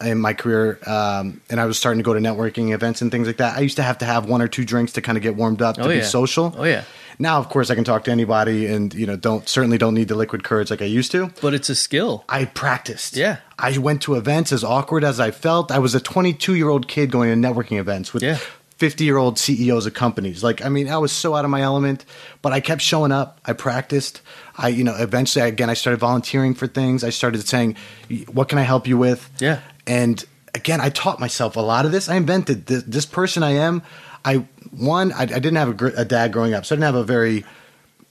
[0.03, 3.27] in my career, um, and I was starting to go to networking events and things
[3.27, 3.57] like that.
[3.57, 5.61] I used to have to have one or two drinks to kind of get warmed
[5.63, 6.03] up to Oh, be yeah.
[6.03, 6.55] social.
[6.57, 6.85] Oh, yeah.
[7.19, 10.09] Now, of course, I can talk to anybody, and you know, don't certainly don't need
[10.09, 11.31] the liquid courage like I used to.
[11.43, 12.25] but it's a skill.
[12.31, 13.15] I practiced.
[13.17, 13.39] Yeah.
[13.59, 15.71] I went to events as awkward as I felt.
[15.71, 18.39] I was a 22 year old kid going to networking events with Yeah.
[18.79, 20.43] 50 year old CEOs of companies.
[20.43, 22.07] Like, I mean, I was so out of my element,
[22.41, 23.39] but I kept showing up.
[23.45, 24.23] I practiced.
[24.57, 27.05] I, you know, eventually, again, I started volunteering for things.
[27.05, 27.77] I started saying,
[28.33, 29.61] "What can I help you with?" Yeah.
[29.91, 30.25] And
[30.55, 32.09] again, I taught myself a lot of this.
[32.09, 33.83] I invented this, this person I am.
[34.25, 36.85] I one, I, I didn't have a, gr- a dad growing up, so I didn't
[36.85, 37.45] have a very,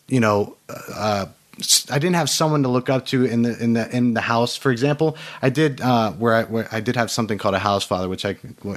[0.10, 3.74] you know, uh, s- I didn't have someone to look up to in the in
[3.74, 4.58] the in the house.
[4.58, 7.86] For example, I did uh, where I where I did have something called a house
[7.86, 8.36] father, which I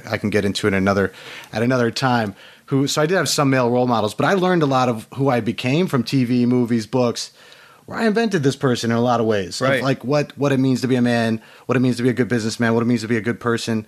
[0.09, 1.11] I can get into in another
[1.51, 2.35] at another time.
[2.67, 5.07] Who so I did have some male role models, but I learned a lot of
[5.15, 7.31] who I became from TV, movies, books.
[7.85, 10.57] Where I invented this person in a lot of ways, of, like what what it
[10.59, 12.85] means to be a man, what it means to be a good businessman, what it
[12.85, 13.85] means to be a good person.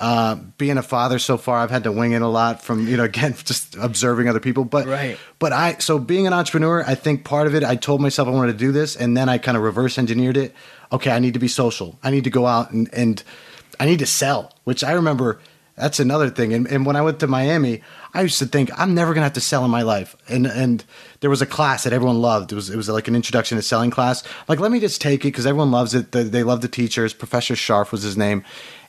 [0.00, 2.96] Uh, being a father so far, I've had to wing it a lot from you
[2.96, 4.64] know again just observing other people.
[4.64, 5.18] But Right.
[5.38, 8.30] but I so being an entrepreneur, I think part of it, I told myself I
[8.32, 10.54] wanted to do this, and then I kind of reverse engineered it.
[10.92, 11.98] Okay, I need to be social.
[12.02, 13.22] I need to go out and and
[13.80, 14.52] I need to sell.
[14.64, 15.40] Which I remember
[15.78, 16.52] that's another thing.
[16.52, 17.82] And, and when I went to Miami,
[18.14, 20.16] I used to think I'm never gonna have to sell in my life.
[20.28, 20.84] And and
[21.20, 22.52] there was a class that everyone loved.
[22.52, 24.22] It was it was like an introduction to selling class.
[24.48, 26.12] Like let me just take it because everyone loves it.
[26.12, 27.12] They, they love the teachers.
[27.12, 28.44] Professor Sharf was his name.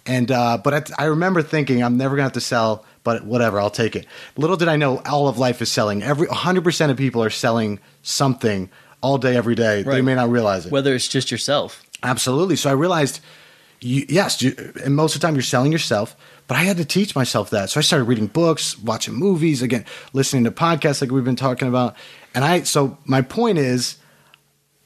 [0.05, 3.59] And uh, but I, I remember thinking I'm never gonna have to sell, but whatever,
[3.59, 4.05] I'll take it.
[4.37, 6.01] Little did I know, all of life is selling.
[6.01, 8.69] Every 100 percent of people are selling something
[9.01, 9.83] all day, every day.
[9.83, 10.71] They may not realize it.
[10.71, 11.83] Whether it's just yourself.
[12.03, 12.55] Absolutely.
[12.55, 13.19] So I realized,
[13.81, 16.15] you, yes, you, and most of the time you're selling yourself,
[16.47, 17.69] but I had to teach myself that.
[17.69, 21.67] So I started reading books, watching movies, again, listening to podcasts like we've been talking
[21.67, 21.95] about.
[22.33, 23.97] And I, so my point is,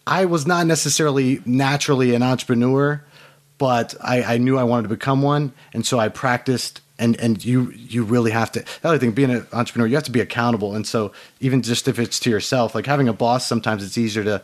[0.05, 3.03] I was not necessarily naturally an entrepreneur,
[3.57, 6.81] but I, I knew I wanted to become one, and so I practiced.
[6.99, 8.59] And and you you really have to.
[8.59, 10.75] The other thing, being an entrepreneur, you have to be accountable.
[10.75, 14.23] And so even just if it's to yourself, like having a boss, sometimes it's easier
[14.23, 14.43] to.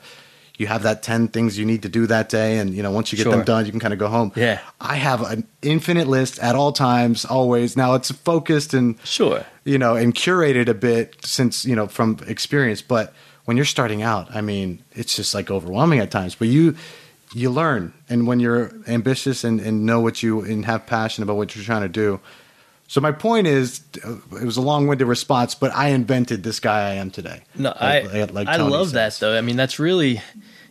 [0.59, 3.11] You have that ten things you need to do that day, and you know once
[3.11, 3.31] you get Sure.
[3.31, 4.31] them done, you can kind of go home.
[4.35, 4.59] Yeah.
[4.79, 7.75] I have an infinite list at all times, always.
[7.77, 9.45] Now it's focused and Sure.
[9.63, 12.81] you know, and curated a bit since, you know, from experience.
[12.81, 13.13] But
[13.45, 16.35] when you're starting out, I mean, it's just like overwhelming at times.
[16.35, 16.75] But you
[17.33, 21.37] you learn and when you're ambitious and, and know what you and have passion about
[21.37, 22.19] what you're trying to do.
[22.89, 26.89] So my point is it was a long winded response, but I invented this guy
[26.89, 27.43] I am today.
[27.55, 29.19] No, I like- like I love that says.
[29.19, 29.37] though.
[29.37, 30.21] I mean, that's really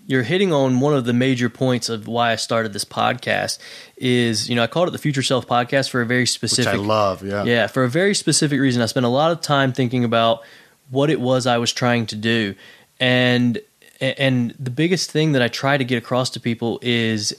[0.09, 3.61] you're hitting on one of the major points of why I started this podcast.
[3.96, 6.72] Is you know I called it the Future Self Podcast for a very specific.
[6.72, 6.83] Which.
[6.83, 7.44] I love, yeah.
[7.44, 8.83] Yeah, for a very specific reason.
[8.83, 10.42] I spent a lot of time thinking about
[10.90, 12.57] what it was I was trying to do,
[12.98, 13.61] and
[14.00, 17.33] and the biggest thing that I try to get across to people is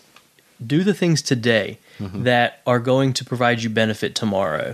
[0.65, 2.23] do the things today Mm-hmm.
[2.23, 4.73] that are going to provide you benefit tomorrow.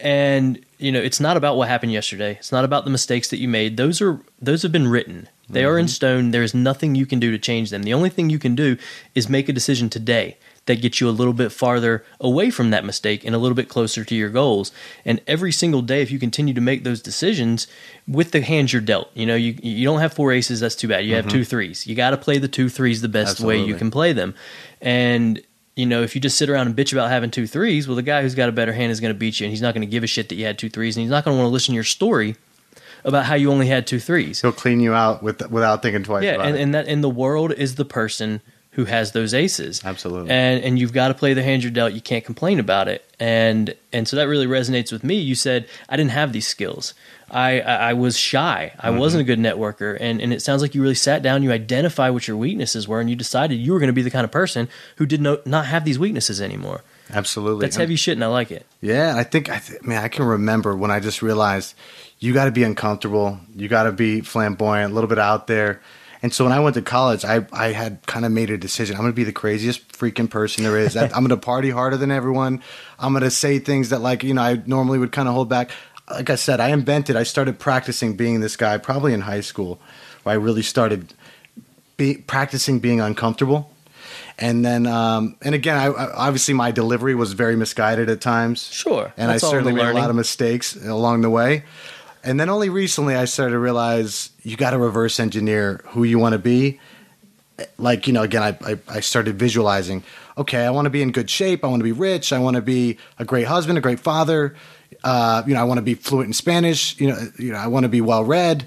[0.00, 2.32] And you know, it's not about what happened yesterday.
[2.32, 3.76] It's not about the mistakes that you made.
[3.76, 5.28] Those are those have been written.
[5.48, 5.90] They are in Mm-hmm.
[5.90, 6.30] stone.
[6.30, 7.82] There is nothing you can do to change them.
[7.82, 8.76] The only thing you can do
[9.14, 12.84] is make a decision today that gets you a little bit farther away from that
[12.84, 14.70] mistake and a little bit closer to your goals.
[15.04, 17.66] And every single day, if you continue to make those decisions
[18.08, 20.60] with the hands you're dealt, you know, you you don't have four aces.
[20.60, 21.04] That's too bad.
[21.04, 21.86] You have two threes.
[21.86, 23.78] You got to play the two threes the best way you Mm-hmm.
[23.78, 24.34] Can play them.
[24.80, 25.42] And
[25.76, 28.02] you know, if you just sit around and bitch about having two threes, well, the
[28.02, 29.80] guy who's got a better hand is going to beat you, and he's not going
[29.86, 31.48] to give a shit that you had two threes, and he's not going to want
[31.48, 32.36] to listen to your story
[33.04, 34.42] about how you only had two threes.
[34.42, 37.10] He'll clean you out with without thinking twice Yeah, about and, and that in the
[37.10, 38.40] world is the person
[38.72, 39.82] who has those aces.
[39.84, 40.30] Absolutely.
[40.30, 41.92] And and you've got to play the hand you're dealt.
[41.92, 43.04] You can't complain about it.
[43.20, 45.16] And and so that really resonates with me.
[45.16, 46.94] You said I didn't have these skills.
[47.30, 48.72] I I, I was shy.
[48.78, 48.98] I Mm-hmm.
[48.98, 49.96] wasn't a good networker.
[50.00, 53.00] And and it sounds like you really sat down, you identify what your weaknesses were,
[53.00, 55.40] and you decided you were going to be the kind of person who did no,
[55.44, 56.82] not have these weaknesses anymore.
[57.12, 57.66] Absolutely.
[57.66, 58.64] That's heavy shit, and I like it.
[58.80, 61.74] Yeah, I think I th- man, I can remember when I just realized
[62.20, 65.82] you got to be uncomfortable, you got to be flamboyant, a little bit out there.
[66.22, 68.96] And so when I went to college, I I had kind of made a decision.
[68.96, 70.96] I'm going to be the craziest freaking person there is.
[70.96, 72.62] I'm going to party harder than everyone.
[72.98, 75.48] I'm going to say things that like you know I normally would kind of hold
[75.48, 75.70] back.
[76.08, 77.16] Like I said, I invented.
[77.16, 79.80] I started practicing being this guy probably in high school,
[80.22, 81.12] where I really started
[81.96, 83.70] be, practicing being uncomfortable.
[84.38, 88.70] And then, um, and again, I, I, obviously my delivery was very misguided at times.
[88.72, 91.64] Sure, and I certainly made a lot of mistakes along the way.
[92.24, 96.18] And then only recently I started to realize you got to reverse engineer who you
[96.18, 96.78] want to be.
[97.78, 100.02] Like you know, again, I, I I started visualizing.
[100.38, 101.64] Okay, I want to be in good shape.
[101.64, 102.32] I want to be rich.
[102.32, 104.56] I want to be a great husband, a great father.
[105.04, 106.98] Uh, you know, I want to be fluent in Spanish.
[107.00, 108.66] You know, you know, I want to be well read.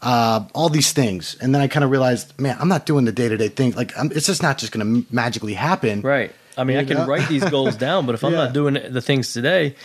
[0.00, 3.12] Uh, all these things, and then I kind of realized, man, I'm not doing the
[3.12, 3.70] day to day thing.
[3.72, 6.00] Like, I'm, it's just not just going to magically happen.
[6.00, 6.32] Right.
[6.58, 8.38] I mean, I You can write these goals down, but if I'm Yeah.
[8.46, 9.76] not doing the things today,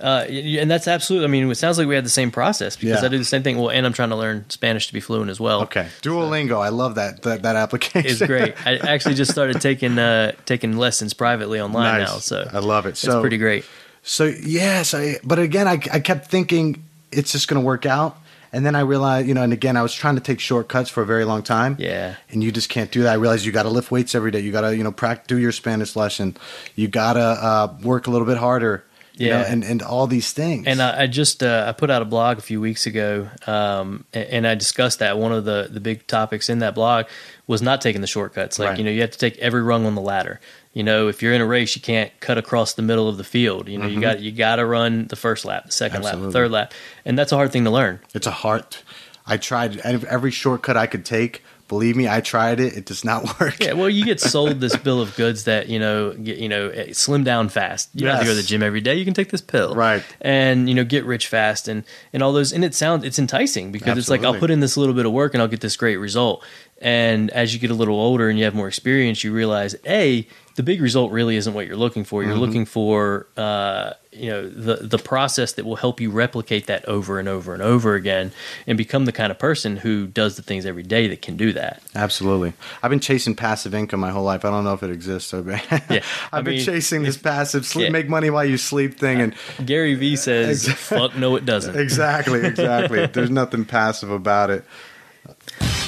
[0.00, 1.24] uh, and that's absolutely.
[1.26, 3.06] I mean, it sounds like we had the same process because Yeah.
[3.06, 3.58] I do the same thing.
[3.58, 5.62] Well, and I'm trying to learn Spanish to be fluent as well.
[5.62, 6.60] Okay, Duolingo.
[6.60, 8.10] I love that that, that application.
[8.10, 8.54] It's great.
[8.66, 12.08] I actually just started taking uh, taking lessons privately online Nice.
[12.08, 12.90] now, so I love it.
[12.90, 13.64] It's pretty great.
[14.02, 18.18] So yes, I, but again, I, I kept thinking it's just going to work out,
[18.52, 21.02] and then I realized, you know, and again, I was trying to take shortcuts for
[21.02, 21.76] a very long time.
[21.78, 22.16] Yeah.
[22.30, 23.12] and you just can't do that.
[23.12, 24.40] I realized you got to lift weights every day.
[24.40, 26.36] You got to, you know, practice, do your Spanish lesson.
[26.76, 28.84] You got to uh, work a little bit harder.
[29.16, 29.52] You know, Yeah.
[29.52, 30.66] and and all these things.
[30.66, 34.04] And I, I just uh, I put out a blog a few weeks ago, um,
[34.12, 37.06] and, and I discussed that one of the the big topics in that blog
[37.46, 38.58] was not taking the shortcuts.
[38.58, 38.78] Like Right.
[38.78, 40.40] you know, you have to take every rung on the ladder.
[40.72, 43.22] You know, if you're in a race, you can't cut across the middle of the
[43.24, 43.68] field.
[43.68, 46.24] You know, you got you got to run the first lap, the second lap, Mm-hmm.
[46.26, 46.72] The third lap,
[47.04, 48.00] and that's a hard thing to learn.
[48.14, 48.82] it's a heart.
[49.26, 51.42] I tried every shortcut I could take.
[51.74, 52.76] Believe me, I tried it.
[52.76, 53.60] It does not work.
[53.60, 56.68] Yeah, well, you get sold this bill of goods that you know, get, you know,
[56.68, 57.90] eh, slim down fast.
[57.94, 58.94] You don't have to go to the gym every day.
[58.94, 60.04] You can take this pill, Right.
[60.20, 61.82] And you know, get rich fast, and
[62.12, 62.52] and all those.
[62.52, 65.10] And it sounds it's enticing because it's like I'll put in this little bit of
[65.10, 66.44] work and I'll get this great result.
[66.84, 70.28] And as you get a little older and you have more experience, you realize a
[70.56, 72.20] the big result really isn't what you're looking for.
[72.20, 72.30] Mm-hmm.
[72.30, 76.84] You're looking for uh, you know the the process that will help you replicate that
[76.84, 78.32] over and over and over again,
[78.66, 81.52] and become the kind of person who does the things every day that can do
[81.54, 81.82] that.
[81.94, 82.52] Absolutely.
[82.82, 84.44] I've been chasing passive income my whole life.
[84.44, 85.30] I don't know if it exists.
[85.30, 85.58] So Yeah,
[85.90, 87.90] I've I been mean, chasing this passive sleep, yeah.
[87.90, 89.34] make money while you sleep thing, and
[89.66, 93.06] Gary Vee says, "Fuck no, it doesn't." exactly, exactly.
[93.06, 94.64] There's nothing passive about it.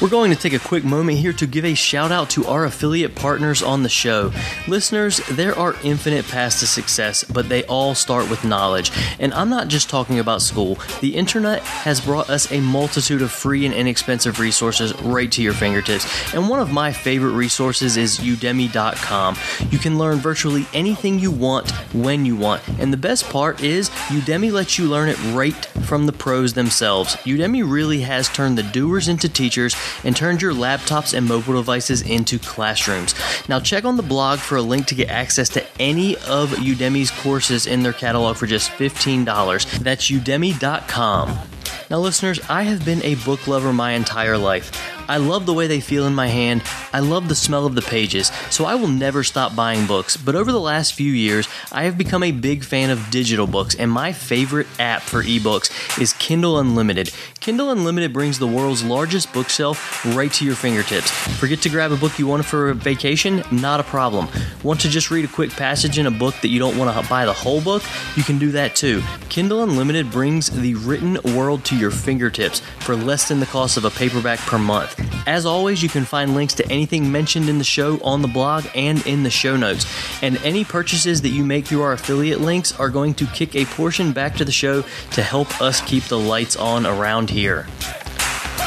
[0.00, 2.66] We're going to take a quick moment here to give a shout out to our
[2.66, 4.30] affiliate partners on the show.
[4.68, 8.92] Listeners, there are infinite paths to success, but they all start with knowledge.
[9.18, 10.78] And I'm not just talking about school.
[11.00, 15.54] The internet has brought us a multitude of free and inexpensive resources right to your
[15.54, 16.34] fingertips.
[16.34, 19.36] And one of my favorite resources is udemy.com.
[19.70, 22.62] You can learn virtually anything you want when you want.
[22.78, 27.16] And the best part is Udemy lets you learn it right from the pros themselves.
[27.16, 29.55] Udemy really has turned the doers into teachers
[30.04, 33.14] and turned your laptops and mobile devices into classrooms.
[33.48, 37.10] Now, check on the blog for a link to get access to any of Udemy's
[37.10, 39.78] courses in their catalog for just $15.
[39.80, 41.55] That's udemy.com.
[41.90, 44.70] Now, listeners, I have been a book lover my entire life.
[45.08, 46.62] I love the way they feel in my hand.
[46.92, 50.16] I love the smell of the pages, so I will never stop buying books.
[50.16, 53.76] But over the last few years, I have become a big fan of digital books,
[53.76, 57.12] and my favorite app for ebooks is Kindle Unlimited.
[57.38, 61.10] Kindle Unlimited brings the world's largest bookshelf right to your fingertips.
[61.38, 63.44] Forget to grab a book you want for a vacation?
[63.52, 64.26] Not a problem.
[64.64, 67.08] Want to just read a quick passage in a book that you don't want to
[67.08, 67.84] buy the whole book?
[68.16, 69.02] You can do that too.
[69.28, 73.84] Kindle Unlimited brings the written world to your fingertips for less than the cost of
[73.84, 74.98] a paperback per month.
[75.26, 78.66] As always, you can find links to anything mentioned in the show on the blog
[78.74, 79.86] and in the show notes.
[80.22, 83.64] And any purchases that you make through our affiliate links are going to kick a
[83.64, 87.66] portion back to the show to help us keep the lights on around here.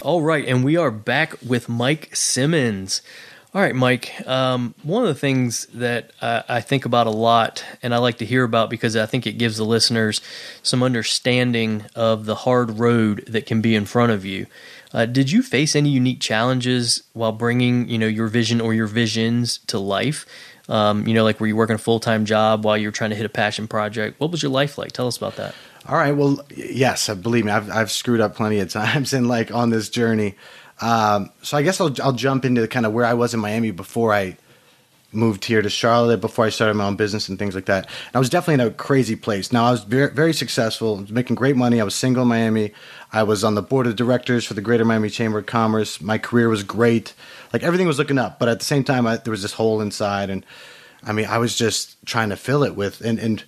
[0.02, 3.02] All right, and we are back with Mike Simmons.
[3.52, 4.14] All right, Mike.
[4.28, 8.20] Um, one of the things that I, I think about a lot, and I like
[8.20, 10.22] to hear about because I think it gives the listeners
[10.62, 14.46] some understanding of the hard road that can be in front of you.
[14.94, 18.86] Uh, did you face any unique challenges while bringing, you know, your vision or your
[18.86, 20.28] visions to life?
[20.68, 23.10] Um, you know, like were you working a full time job while you were trying
[23.10, 24.20] to hit a passion project?
[24.20, 24.92] What was your life like?
[24.92, 25.56] Tell us about that.
[25.88, 26.12] All right.
[26.12, 29.90] Well, yes, believe me, I've I've screwed up plenty of times and like on this
[29.90, 30.36] journey.
[30.82, 33.72] Um, so I guess I'll I'll jump into kind of where I was in Miami
[33.72, 34.38] before I
[35.12, 37.86] moved here to Charlotte before I started my own business and things like that.
[37.86, 39.52] And I was definitely in a crazy place.
[39.52, 41.82] Now I was very, very successful, making great money.
[41.82, 42.74] I was single in Miami.
[43.12, 46.00] I was on the board of directors for the Greater Miami Chamber of Commerce.
[46.00, 47.14] My career was great.
[47.52, 49.82] Like everything was looking up, but at the same time, I, there was this hole
[49.82, 50.46] inside, and
[51.04, 53.44] I mean, I was just trying to fill it with and and.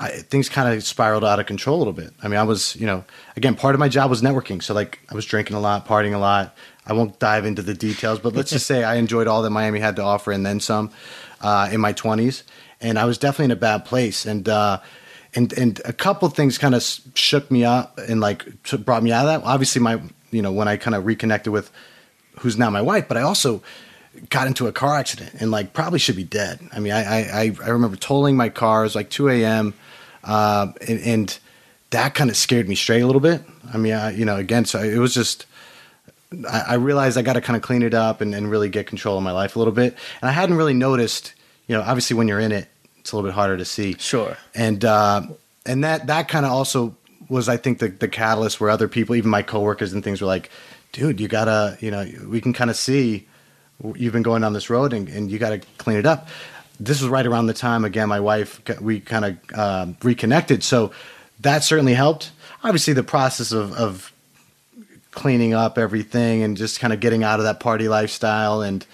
[0.00, 2.12] I, things kind of spiraled out of control a little bit.
[2.22, 3.04] I mean, I was, you know,
[3.36, 4.62] again, part of my job was networking.
[4.62, 6.56] So, like, I was drinking a lot, partying a lot.
[6.86, 9.80] I won't dive into the details, but let's just say I enjoyed all that Miami
[9.80, 10.90] had to offer and then some
[11.40, 12.44] uh, in my 20s.
[12.80, 14.24] And I was definitely in a bad place.
[14.24, 14.80] And, uh,
[15.34, 16.82] and, and a couple things kind of
[17.14, 18.46] shook me up and like
[18.84, 19.46] brought me out of that.
[19.46, 21.70] Obviously, my, you know, when I kind of reconnected with
[22.38, 23.62] who's now my wife, but I also
[24.30, 26.60] got into a car accident and like probably should be dead.
[26.72, 28.80] I mean, I, I, I remember tolling my car.
[28.80, 29.74] It was like 2 a.m.
[30.24, 31.38] Uh, and, and,
[31.90, 33.42] that kind of scared me straight a little bit.
[33.72, 35.46] I mean, I, you know, again, so it was just,
[36.46, 38.86] I, I realized I got to kind of clean it up and, and really get
[38.86, 39.96] control of my life a little bit.
[40.20, 41.32] And I hadn't really noticed,
[41.66, 43.96] you know, obviously when you're in it, it's a little bit harder to see.
[43.98, 44.36] Sure.
[44.54, 45.22] And, uh,
[45.64, 46.94] and that, that kind of also
[47.30, 50.26] was, I think, the, the catalyst where other people, even my coworkers and things were
[50.26, 50.50] like,
[50.92, 53.26] dude, you gotta, you know, we can kind of see
[53.94, 56.28] you've been going down this road and, and you got to clean it up.
[56.80, 60.62] This was right around the time, again, my wife, we kind of uh, reconnected.
[60.62, 60.92] So
[61.40, 62.30] that certainly helped.
[62.62, 64.12] Obviously, the process of, of
[65.10, 68.86] cleaning up everything and just kind of getting out of that party lifestyle and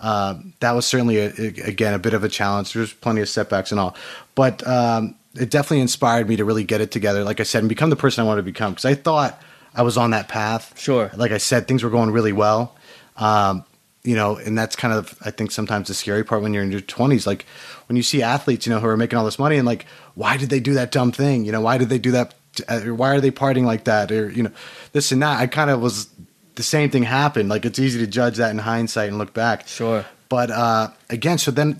[0.00, 2.72] uh, that was certainly a, a, again a bit of a challenge.
[2.72, 3.96] There's plenty of setbacks and all,
[4.34, 7.22] but um, it definitely inspired me to really get it together.
[7.24, 9.40] Like I said, and become the person I wanted to become because I thought
[9.74, 10.78] I was on that path.
[10.78, 11.10] Sure.
[11.16, 12.76] Like I said, things were going really well.
[13.16, 13.64] Um,
[14.04, 16.72] you know, and that's kind of I think sometimes the scary part when you're in
[16.72, 17.26] your 20s.
[17.26, 17.46] Like
[17.86, 20.36] when you see athletes, you know, who are making all this money and like, why
[20.36, 21.44] did they do that dumb thing?
[21.44, 22.34] You know, why did they do that?
[22.68, 24.10] Uh, why are they partying like that?
[24.10, 24.50] Or you know,
[24.92, 25.40] this and that.
[25.40, 26.08] I kind of was
[26.56, 27.48] the same thing happened.
[27.48, 29.68] Like it's easy to judge that in hindsight and look back.
[29.68, 30.04] Sure.
[30.28, 31.78] But uh, again, so then,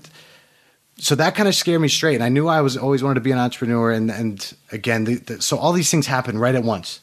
[0.97, 2.15] so that kind of scared me straight.
[2.15, 3.91] And I knew I was always wanted to be an entrepreneur.
[3.91, 7.01] And and again, the, the, so all these things happened right at once,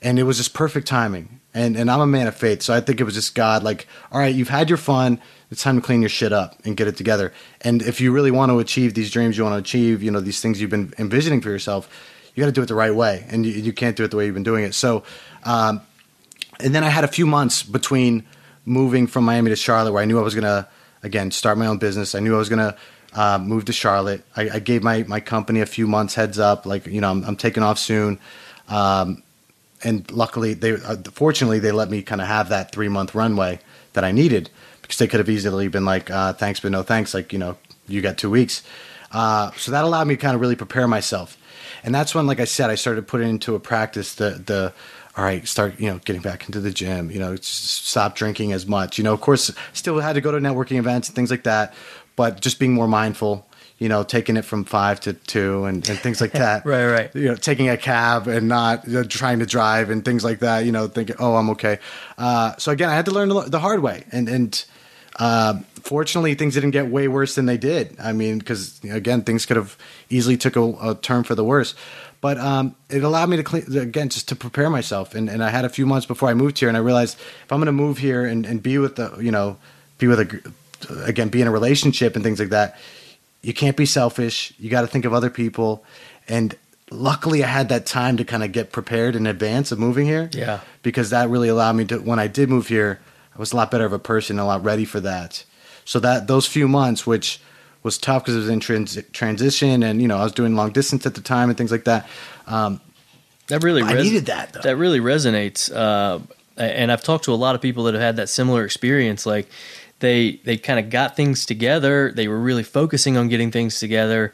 [0.00, 1.40] and it was just perfect timing.
[1.58, 3.64] And and I'm a man of faith, so I think it was just God.
[3.64, 5.20] Like, all right, you've had your fun.
[5.50, 7.32] It's time to clean your shit up and get it together.
[7.62, 10.20] And if you really want to achieve these dreams you want to achieve, you know,
[10.20, 11.88] these things you've been envisioning for yourself,
[12.32, 14.16] you got to do it the right way, and you, you, can't do it the
[14.16, 14.72] way you've been doing it.
[14.72, 15.02] So,
[15.42, 15.80] um,
[16.60, 18.24] and then I had a few months between
[18.64, 20.68] moving from Miami to Charlotte, where I knew I was gonna
[21.02, 22.14] again start my own business.
[22.14, 22.76] I knew I was gonna
[23.14, 24.22] uh, move to Charlotte.
[24.36, 27.24] I, I, gave my my company a few months heads up, like you know I'm,
[27.24, 28.20] I'm taking off soon.
[28.68, 29.24] Um,
[29.84, 33.60] and luckily, they uh, fortunately they let me kind of have that three month runway
[33.92, 34.50] that I needed
[34.82, 37.14] because they could have easily been like, uh, thanks, but no thanks.
[37.14, 38.62] Like, you know, you got two weeks.
[39.12, 41.36] Uh, so that allowed me to kind of really prepare myself.
[41.82, 44.72] And that's when, like I said, I started putting into a practice the, the,
[45.16, 48.66] all right, start, you know, getting back into the gym, you know, stop drinking as
[48.66, 48.98] much.
[48.98, 51.74] You know, of course, still had to go to networking events and things like that,
[52.16, 53.47] but just being more mindful,
[53.78, 56.66] you know, taking it from five to two and, and things like that.
[56.66, 57.14] Right, right.
[57.14, 60.40] You know, taking a cab and not you know, trying to drive and things like
[60.40, 61.78] that, you know, thinking, oh, I'm okay.
[62.16, 64.04] Uh, so again, I had to learn the hard way.
[64.12, 64.64] And, and,
[65.16, 67.96] uh, fortunately, things didn't get way worse than they did.
[67.98, 69.76] I mean, because again, things could have
[70.10, 71.74] easily took a, a turn for the worse.
[72.20, 75.50] But um, it allowed me to clean, again just to prepare myself, and, and I
[75.50, 77.72] had a few months before I moved here, and I realized if I'm going to
[77.72, 79.56] move here and, and be with the you know
[79.98, 80.52] be with a
[81.04, 82.76] again be in a relationship and things like that,
[83.48, 84.52] you can't be selfish.
[84.58, 85.82] You got to think of other people,
[86.28, 86.54] and
[86.90, 90.28] luckily I had that time to kind of get prepared in advance of moving here.
[90.32, 90.60] Yeah.
[90.82, 93.00] because that really allowed me to when I did move here,
[93.34, 95.44] I was a lot better of a person, a lot ready for that.
[95.86, 97.40] So that those few months, which
[97.82, 100.72] was tough because it was in trans- transition, and you know I was doing long
[100.72, 102.06] distance at the time and things like that.
[102.46, 102.82] Um,
[103.46, 104.60] That really I needed that, though.
[104.60, 105.72] That really resonates.
[105.74, 106.18] Uh,
[106.58, 109.24] and I've talked to a lot of people that have had that similar experience.
[109.24, 109.48] Like
[110.00, 112.12] they they kind of got things together.
[112.12, 114.32] They were really focusing on getting things together,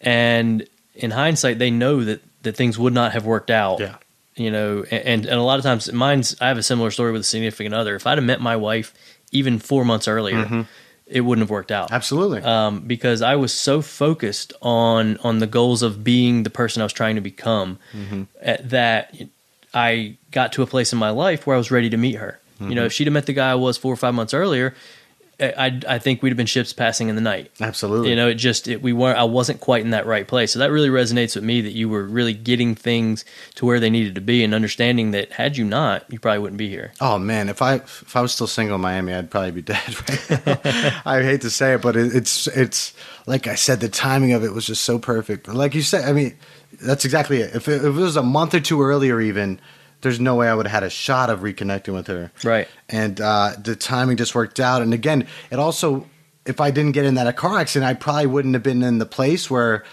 [0.00, 3.80] and in hindsight, they know that that things would not have worked out.
[3.80, 3.96] Yeah.
[4.36, 6.34] You know, and and a lot of times, mine's.
[6.40, 7.94] I have a similar story with a significant other.
[7.94, 8.94] If I'd have met my wife
[9.30, 10.66] even four months earlier,
[11.06, 11.94] it wouldn't have worked out Mm-hmm.
[11.94, 12.40] absolutely.
[12.42, 16.84] um, because I was so focused on on the goals of being the person I
[16.86, 17.78] was trying to become
[18.44, 19.14] uh, that
[19.74, 22.38] I got to a place in my life where I was ready to meet her.
[22.60, 24.72] You know, if she'd have met the guy I was four or five months earlier,
[25.42, 27.50] I I think we'd have been ships passing in the night.
[27.60, 28.10] absolutely.
[28.10, 29.18] You know, it just it, we weren't.
[29.18, 30.52] I wasn't quite in that right place.
[30.52, 33.24] So that really resonates with me that you were really getting things
[33.56, 36.58] to where they needed to be, and understanding that had you not, you probably wouldn't
[36.58, 36.92] be here.
[37.00, 40.08] Oh man, if I if I was still single in Miami, I'd probably be dead
[40.08, 41.06] right.
[41.06, 42.94] I hate to say it, but it, it's it's
[43.26, 45.48] like I said, the timing of it was just so perfect.
[45.48, 46.36] Like you said, I mean,
[46.80, 47.54] that's exactly it.
[47.54, 49.60] If it, if it was a month or two earlier, even
[50.02, 52.30] there's no way I would have had a shot of reconnecting with her.
[52.44, 52.68] Right.
[52.88, 54.82] And uh, the timing just worked out.
[54.82, 56.06] And again, it also,
[56.44, 59.06] if I didn't get in that car accident, I probably wouldn't have been in the
[59.06, 59.84] place where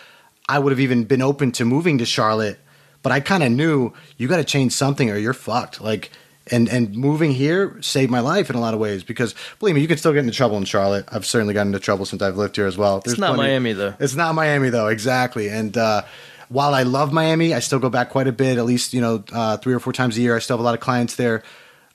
[0.47, 2.59] I would have even been open to moving to Charlotte.
[3.01, 5.79] But I kind of knew you got to change something or you're fucked.
[5.79, 6.11] Like,
[6.51, 9.81] and and moving here saved my life in a lot of ways because believe me,
[9.81, 11.05] you can still get into trouble in Charlotte.
[11.09, 12.99] I've certainly gotten into trouble since I've lived here as well.
[12.99, 13.93] There's not Miami, though.
[13.99, 15.49] It's not Miami though, exactly.
[15.49, 16.03] And uh,
[16.49, 18.57] while I love Miami, I still go back quite a bit.
[18.57, 20.35] At least you know uh, three or four times a year.
[20.35, 21.43] I still have a lot of clients there.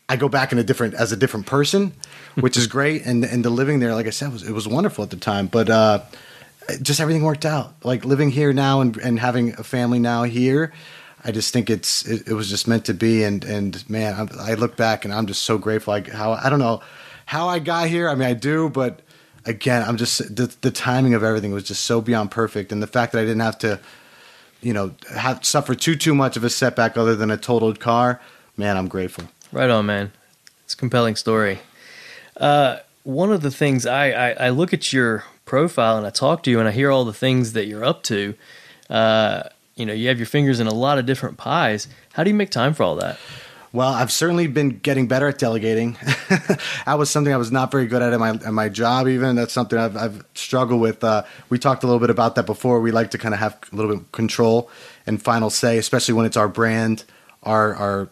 [0.09, 1.93] I go back in a different as a different person,
[2.37, 3.05] which is great.
[3.05, 5.47] And and the living there, like I said, was it was wonderful at the time.
[5.47, 6.01] But uh,
[6.83, 7.75] just everything worked out.
[7.85, 10.73] Like living here now and and having a family now here.
[11.27, 14.53] I just think it's it, it was just meant to be, and and man, I,
[14.53, 15.93] I look back and I'm just so grateful.
[15.93, 16.83] Like how I don't know
[17.27, 18.09] how I got here.
[18.09, 19.01] I mean, I do, but
[19.47, 22.87] again, I'm just the, the timing of everything was just so beyond perfect, and the
[22.87, 23.81] fact that I didn't have to,
[24.65, 28.21] you know, have suffer too too much of a setback other than a totaled car.
[28.57, 29.25] Man, I'm grateful.
[29.53, 30.13] Right on, man.
[30.65, 31.61] It's a compelling story.
[32.37, 36.43] Uh, one of the things I, I, I look at your profile and I talk
[36.45, 38.35] to you and I hear all the things that you're up to.
[38.89, 41.89] Uh, you know, you have your fingers in a lot of different pies.
[42.15, 43.19] How do you make time for all that?
[43.75, 45.95] Well, I've certainly been getting better at delegating.
[46.87, 49.09] that was something I was not very good at in my at my job.
[49.09, 51.03] Even that's something I've, I've struggled with.
[51.03, 52.79] Uh, we talked a little bit about that before.
[52.79, 54.71] We like to kind of have a little bit of control
[55.09, 57.03] and final say, especially when it's our brand,
[57.43, 58.09] our our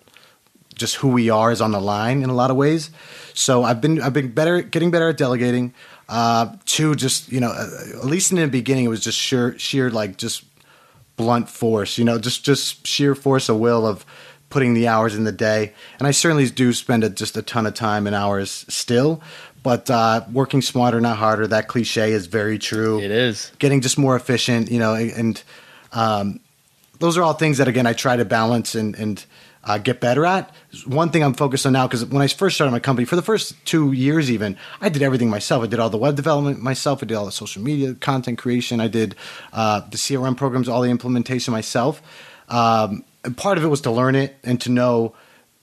[0.75, 2.91] just who we are is on the line in a lot of ways.
[3.33, 5.75] So I've been I've been better getting better at delegating.
[6.09, 9.93] Uh, two, just you know, at least in the beginning, it was just sheer sheer
[9.93, 10.43] like just
[11.15, 11.99] blunt force.
[11.99, 14.05] You know, just just sheer force of will of
[14.53, 15.73] putting the hours in the day.
[15.99, 19.23] And I certainly do spend a, just a ton of time and hours still.
[19.63, 21.47] But uh, working smarter, not harder.
[21.47, 23.51] That cliche is very true It is.
[23.59, 25.43] getting just more efficient, you know, and
[25.93, 26.41] um,
[26.99, 29.25] those are all things that again I try to balance and and
[29.65, 30.53] uh, get better at.
[30.87, 33.23] One thing I'm focused on now because when I first started my company, for the
[33.23, 35.63] first two years even, I did everything myself.
[35.63, 37.01] I did all the web development myself.
[37.03, 38.81] I did all the social media content creation.
[38.81, 39.15] I did
[39.53, 42.03] uh, the CRM programs, all the implementation myself.
[42.49, 43.05] Um,
[43.37, 45.15] part of it was to learn it and to know.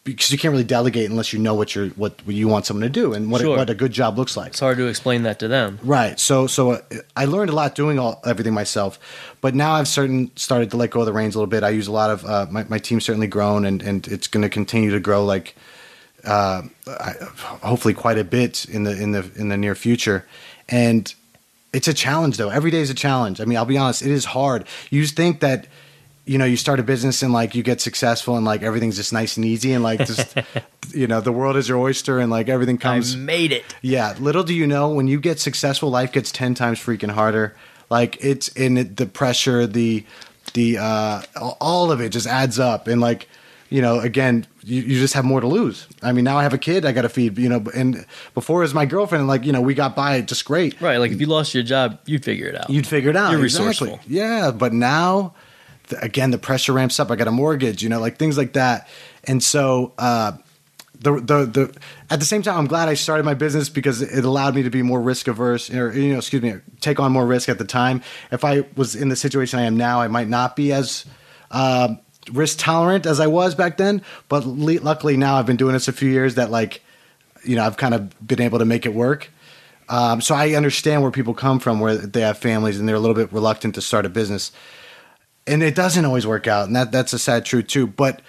[0.05, 2.89] Because you can't really delegate unless you know what you're what you want someone to
[2.89, 3.57] do and what Sure.
[3.57, 4.47] what a good job looks like.
[4.51, 5.77] It's hard to explain that to them.
[5.83, 6.19] Right.
[6.19, 6.81] So so uh,
[7.15, 8.97] I learned a lot doing all everything myself,
[9.41, 11.63] but now I've certain started to let go of the reins a little bit.
[11.63, 14.41] I use a lot of uh, my my team's certainly grown and and it's going
[14.41, 15.55] to continue to grow like
[16.23, 17.13] uh, I,
[17.61, 20.25] hopefully quite a bit in the in the in the near future,
[20.69, 21.13] and
[21.71, 22.49] it's a challenge though.
[22.49, 23.39] Every day is a challenge.
[23.41, 24.65] I mean, I'll be honest, it is hard.
[24.89, 25.67] You think that
[26.29, 29.11] you know you start a business and like you get successful and like everything's just
[29.11, 30.37] nice and easy and like just
[30.93, 33.65] you know the world is your oyster and like everything comes I made it.
[33.81, 37.55] yeah, little do you know when you get successful, life gets ten times freaking harder.
[37.89, 40.05] Like it's in it, the pressure, the
[40.53, 41.23] the uh,
[41.59, 43.27] all of it just adds up, and like
[43.71, 45.87] you know, again, you, you just have more to lose.
[46.03, 48.05] I mean, now I have a kid I got to feed, you know, and
[48.35, 50.79] before it was my girlfriend, like, you know, we got by just great.
[50.81, 50.97] Right.
[50.97, 52.67] Like if you lost your job, you'd figure it out.
[52.69, 53.31] You'd figure it out.
[53.31, 53.89] You're exactly.
[53.89, 53.99] resourceful.
[54.07, 54.49] Yeah.
[54.49, 55.35] But now,
[56.01, 57.11] again, the pressure ramps up.
[57.11, 58.87] I got a mortgage, you know, like things like that.
[59.23, 60.33] And so, uh,
[61.01, 61.77] the, the the
[62.09, 64.69] at the same time, I'm glad I started my business because it allowed me to
[64.69, 67.65] be more risk averse, or you know, excuse me, take on more risk at the
[67.65, 68.01] time.
[68.31, 71.05] If I was in the situation I am now, I might not be as
[71.51, 71.95] uh,
[72.33, 74.01] risk tolerant as I was back then.
[74.27, 76.35] But le- luckily now, I've been doing this a few years.
[76.35, 76.83] That like,
[77.45, 79.29] you know, I've kind of been able to make it work.
[79.87, 82.99] Um, so I understand where people come from, where they have families and they're a
[82.99, 84.51] little bit reluctant to start a business,
[85.47, 87.87] and it doesn't always work out, and that that's a sad truth too.
[87.87, 88.21] But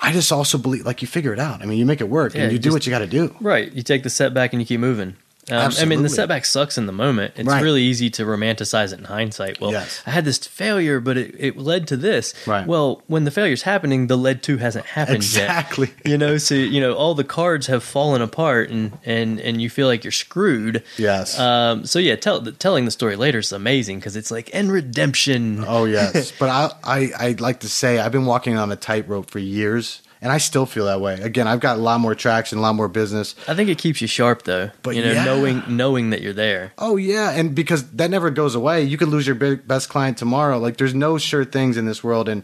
[0.00, 1.62] I just also believe, like, you figure it out.
[1.62, 3.06] I mean, you make it work, Yeah, and you do just- what you got to
[3.06, 3.34] do.
[3.40, 3.72] Right.
[3.72, 5.16] You take the setback and you keep moving.
[5.50, 7.34] Um, I mean, the setback sucks in the moment.
[7.36, 7.62] It's Right.
[7.62, 9.60] really easy to romanticize it in hindsight.
[9.60, 10.02] Well, Yes.
[10.06, 12.32] I had this failure, but it, it led to this.
[12.46, 12.66] Right.
[12.66, 15.42] Well, when the failure's happening, the led to hasn't happened yet.
[15.44, 15.88] Exactly.
[15.88, 15.94] yet.
[16.14, 19.68] You know, so you know all the cards have fallen apart, and and and you
[19.68, 20.82] feel like you're screwed.
[20.96, 21.38] Yes.
[21.38, 21.84] Um.
[21.86, 25.64] So yeah, tell, telling the story later is amazing because it's like end redemption.
[25.66, 29.30] Oh yes, but I, I I'd like to say I've been walking on a tightrope
[29.30, 31.20] for years, and I still feel that way.
[31.20, 33.34] Again, I've got a lot more traction, a lot more business.
[33.46, 34.70] I think it keeps you sharp though.
[34.82, 35.24] But you know, yeah.
[35.24, 36.72] knowing knowing that you're there.
[36.78, 38.82] Oh yeah, and because that never goes away.
[38.82, 40.58] You could lose your big, best client tomorrow.
[40.58, 42.30] Like there's no sure things in this world.
[42.30, 42.42] And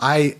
[0.00, 0.38] I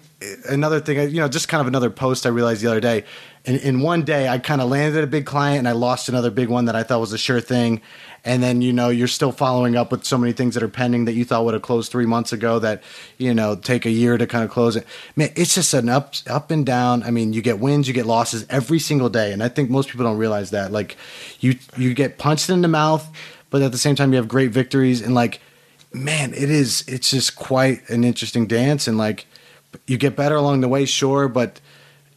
[0.48, 3.04] another thing, you know, just kind of another post I realized the other day.
[3.44, 6.30] In, in one day, I kind of landed a big client and I lost another
[6.30, 7.82] big one that I thought was a sure thing.
[8.24, 11.06] And then you know you're still following up with so many things that are pending
[11.06, 12.82] that you thought would have closed three months ago that
[13.18, 14.86] you know take a year to kind of close it.
[15.16, 17.02] Man, it's just an up up and down.
[17.02, 19.88] I mean, you get wins, you get losses every single day, and I think most
[19.88, 20.72] people don't realize that.
[20.72, 20.96] Like
[21.40, 23.08] you you get punched in the mouth,
[23.48, 25.40] but at the same time you have great victories and like
[25.92, 29.26] man, it is it's just quite an interesting dance and like
[29.86, 31.60] you get better along the way, sure, but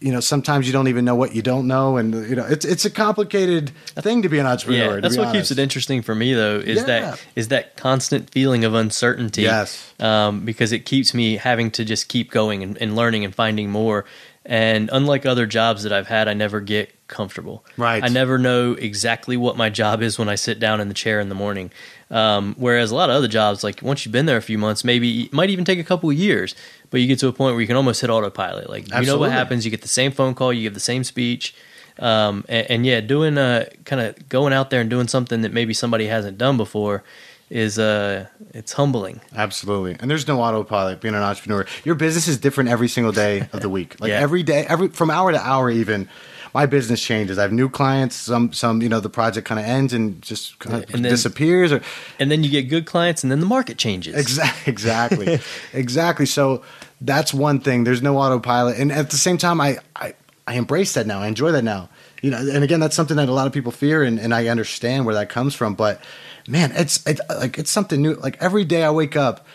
[0.04, 2.66] you know sometimes you don't even know what you don't know, and you know it's
[2.66, 4.96] it's a complicated thing to be an entrepreneur.
[4.96, 6.58] Yeah, that's what keeps it interesting for me, though.
[6.58, 6.86] Is Yeah.
[6.86, 9.44] that is that constant feeling of uncertainty?
[9.44, 9.94] Yes.
[10.00, 13.70] um, because it keeps me having to just keep going and, and learning and finding
[13.72, 14.06] more.
[14.46, 17.64] And unlike other jobs that I've had, I never get comfortable.
[17.78, 18.04] Right.
[18.04, 21.22] I never know exactly what my job is when I sit down in the chair
[21.22, 21.72] in the morning.
[22.12, 24.84] Um, whereas a lot of other jobs, like once you've been there a few months,
[24.84, 26.56] maybe it might even take a couple of years,
[26.94, 28.70] but you get to a point where you can almost hit autopilot.
[28.70, 31.04] Like you know what happens, you get the same phone call, you give the same
[31.04, 31.56] speech,
[31.98, 35.52] um, and, and yeah, doing uh, kind of going out there and doing something that
[35.52, 37.04] maybe somebody hasn't done before
[37.50, 39.22] is uh, it's humbling.
[39.36, 39.98] Absolutely.
[40.00, 41.66] And there's no autopilot being an entrepreneur.
[41.84, 44.00] Your business is different every single day of the week.
[44.00, 44.20] Like Yeah.
[44.20, 46.08] every day, every from hour to hour even.
[46.54, 47.38] My business changes.
[47.40, 48.16] I have new clients.
[48.16, 51.12] Some, some, you know, the project kind of ends and just kind of And then-
[51.12, 51.72] disappears.
[51.72, 51.82] Or
[52.20, 54.16] And then you get good clients, and then the market changes.
[54.24, 54.72] Exactly.
[54.72, 55.40] Exactly.
[55.74, 56.26] exactly.
[56.28, 56.62] So
[57.02, 57.84] that's one thing.
[57.86, 60.14] There's no autopilot, and at the same time, I, I
[60.48, 61.20] I embrace that now.
[61.20, 61.90] I enjoy that now.
[62.22, 64.48] You know, and again, that's something that a lot of people fear, and, and I
[64.48, 65.74] understand where that comes from.
[65.76, 66.02] But
[66.48, 68.14] man, it's it's like it's something new.
[68.16, 69.46] Like every day I wake up,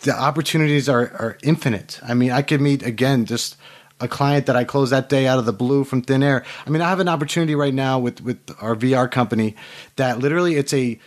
[0.00, 2.00] the opportunities are are infinite.
[2.02, 3.56] I mean, I could meet again just
[4.00, 6.44] a client that I closed that day out of the blue from thin air.
[6.66, 9.56] I mean, I have an opportunity right now with with our VR company
[9.96, 10.98] that literally it's a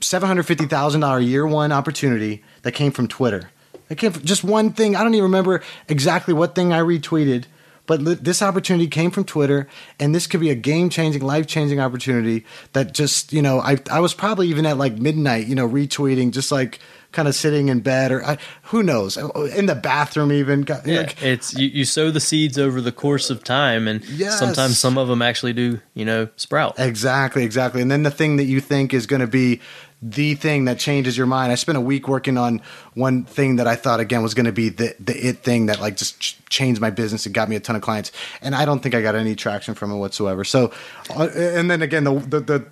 [0.00, 3.50] seven hundred fifty thousand dollar year one opportunity that came from Twitter.
[3.88, 4.96] It came from just one thing.
[4.96, 7.44] I don't even remember exactly what thing I retweeted,
[7.86, 9.66] but li- this opportunity came from Twitter,
[9.98, 12.44] and this could be a game changing, life changing opportunity.
[12.74, 16.32] That just you know, I I was probably even at like midnight, you know, retweeting,
[16.32, 16.78] just like
[17.12, 20.64] kind of sitting in bed or I, who knows, in the bathroom even.
[20.84, 24.38] Yeah, like, it's you, you sow the seeds over the course of time, and Yes.
[24.38, 26.74] sometimes some of them actually do, you know, sprout.
[26.78, 27.80] Exactly, exactly.
[27.82, 29.60] And then the thing that you think is going to be
[30.00, 31.50] the thing that changes your mind.
[31.50, 32.62] I spent a week working on
[32.94, 35.80] one thing that I thought again was going to be the the it thing that
[35.80, 38.12] like just ch- changed my business and got me a ton of clients.
[38.40, 40.44] And I don't think I got any traction from it whatsoever.
[40.44, 40.72] So,
[41.10, 42.66] uh, and then again the the, the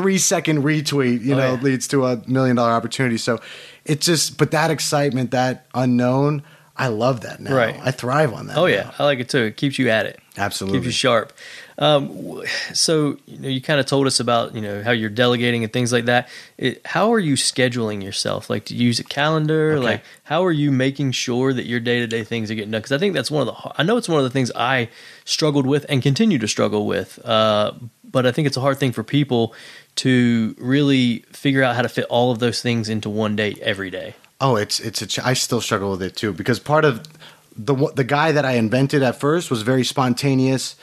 [0.00, 1.60] three second retweet, you Oh, know, yeah.
[1.60, 3.16] leads to a million dollar opportunity.
[3.18, 3.40] So
[3.84, 6.42] it's just, but that excitement, that unknown,
[6.76, 7.54] I love that now.
[7.56, 7.76] Right.
[7.82, 8.56] I thrive on that.
[8.56, 8.72] Oh now.
[8.72, 9.44] yeah, I like it too.
[9.44, 10.20] It keeps you at it.
[10.36, 10.78] absolutely.
[10.78, 11.32] keeps you sharp.
[11.78, 12.42] Um,
[12.74, 15.72] so you know, you kind of told us about you know how you're delegating and
[15.72, 16.28] things like that.
[16.56, 18.50] It, how are you scheduling yourself?
[18.50, 19.74] Like, do you use a calendar?
[19.74, 19.84] Okay.
[19.84, 22.80] Like, how are you making sure that your day to day things are getting done?
[22.80, 23.72] Because I think that's one of the.
[23.80, 24.88] I know it's one of the things I
[25.24, 27.24] struggled with and continue to struggle with.
[27.24, 27.72] Uh,
[28.04, 29.54] but I think it's a hard thing for people
[29.96, 33.90] to really figure out how to fit all of those things into one day every
[33.90, 34.14] day.
[34.40, 35.06] Oh, it's it's a.
[35.06, 37.06] Ch- I still struggle with it too because part of
[37.56, 40.76] the the guy that I invented at first was very spontaneous,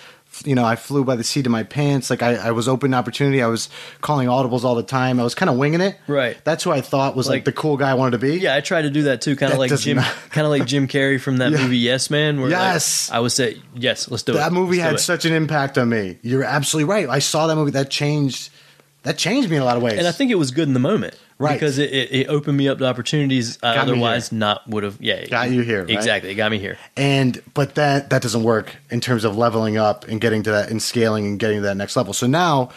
[0.44, 2.10] you know, I flew by the seat of my pants.
[2.10, 3.42] Like I, I was open to opportunity.
[3.42, 3.70] I was
[4.02, 5.20] calling audibles all the time.
[5.20, 5.98] I was kind of winging it.
[6.08, 6.38] Right.
[6.44, 8.38] That's who I thought was like, Like- the cool guy I wanted to be.
[8.40, 9.98] Yeah, I tried to do that too, kind of like Jim,
[10.32, 11.62] kind of like Jim Carrey from that Yeah.
[11.62, 12.40] movie Yes Man.
[12.42, 13.10] Where like, Yes.
[13.12, 14.10] I would say yes.
[14.10, 14.36] Let's do it.
[14.36, 16.18] That movie Let's had such an impact on me.
[16.22, 17.08] You're absolutely right.
[17.08, 17.72] I saw that movie.
[17.72, 18.50] That changed.
[19.04, 20.00] That changed me in a lot of ways.
[20.00, 21.54] and I think it was good in the moment, Right.
[21.54, 24.98] Because it, it, it opened me up to opportunities I Got otherwise not would have.
[25.02, 25.90] Yeah, Got you here, right?
[25.90, 26.78] Exactly, it got me here.
[26.96, 30.70] and but that that doesn't work in terms of leveling up and getting to that
[30.70, 32.70] and scaling and getting to that next level so now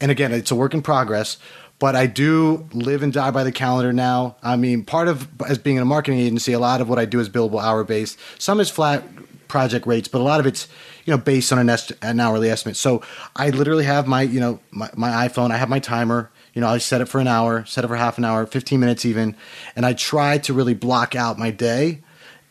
[0.00, 1.36] and again it's a work in progress
[1.78, 5.58] but i do live and die by the calendar now i mean part of as
[5.58, 8.18] being in a marketing agency a lot of what i do is billable hour based
[8.38, 9.04] some is flat
[9.48, 10.68] project rates but a lot of it's
[11.04, 13.02] you know based on an, est- an hourly estimate so
[13.36, 16.66] i literally have my you know my, my iphone i have my timer you know
[16.66, 19.36] i set it for an hour set it for half an hour 15 minutes even
[19.76, 22.00] and i try to really block out my day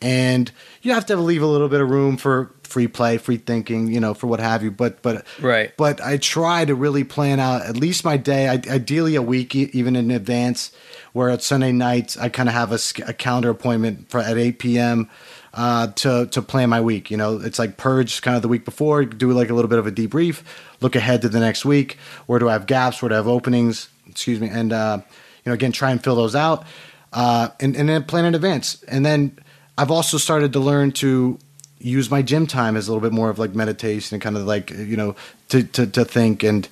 [0.02, 0.50] and
[0.82, 4.00] you have to leave a little bit of room for free play, free thinking, you
[4.00, 4.70] know, for what have you.
[4.70, 5.72] But but Right.
[5.76, 9.96] But I try to really plan out at least my day, ideally a week, even
[9.96, 10.72] in advance.
[11.12, 12.78] Where at Sunday nights I kind of have a,
[13.08, 15.08] a calendar appointment for at eight p.m.
[15.54, 17.10] Uh, to to plan my week.
[17.10, 19.78] You know, it's like purge kind of the week before, do like a little bit
[19.78, 20.42] of a debrief,
[20.82, 21.96] look ahead to the next week.
[22.26, 23.00] Where do I have gaps?
[23.00, 23.88] Where do I have openings?
[24.16, 24.98] Excuse me, and uh,
[25.44, 26.64] you know, again, try and fill those out,
[27.12, 28.82] uh, and and then plan in advance.
[28.84, 29.38] And then
[29.76, 31.38] I've also started to learn to
[31.78, 34.46] use my gym time as a little bit more of like meditation and kind of
[34.46, 35.14] like you know
[35.50, 36.42] to to, to think.
[36.42, 36.66] And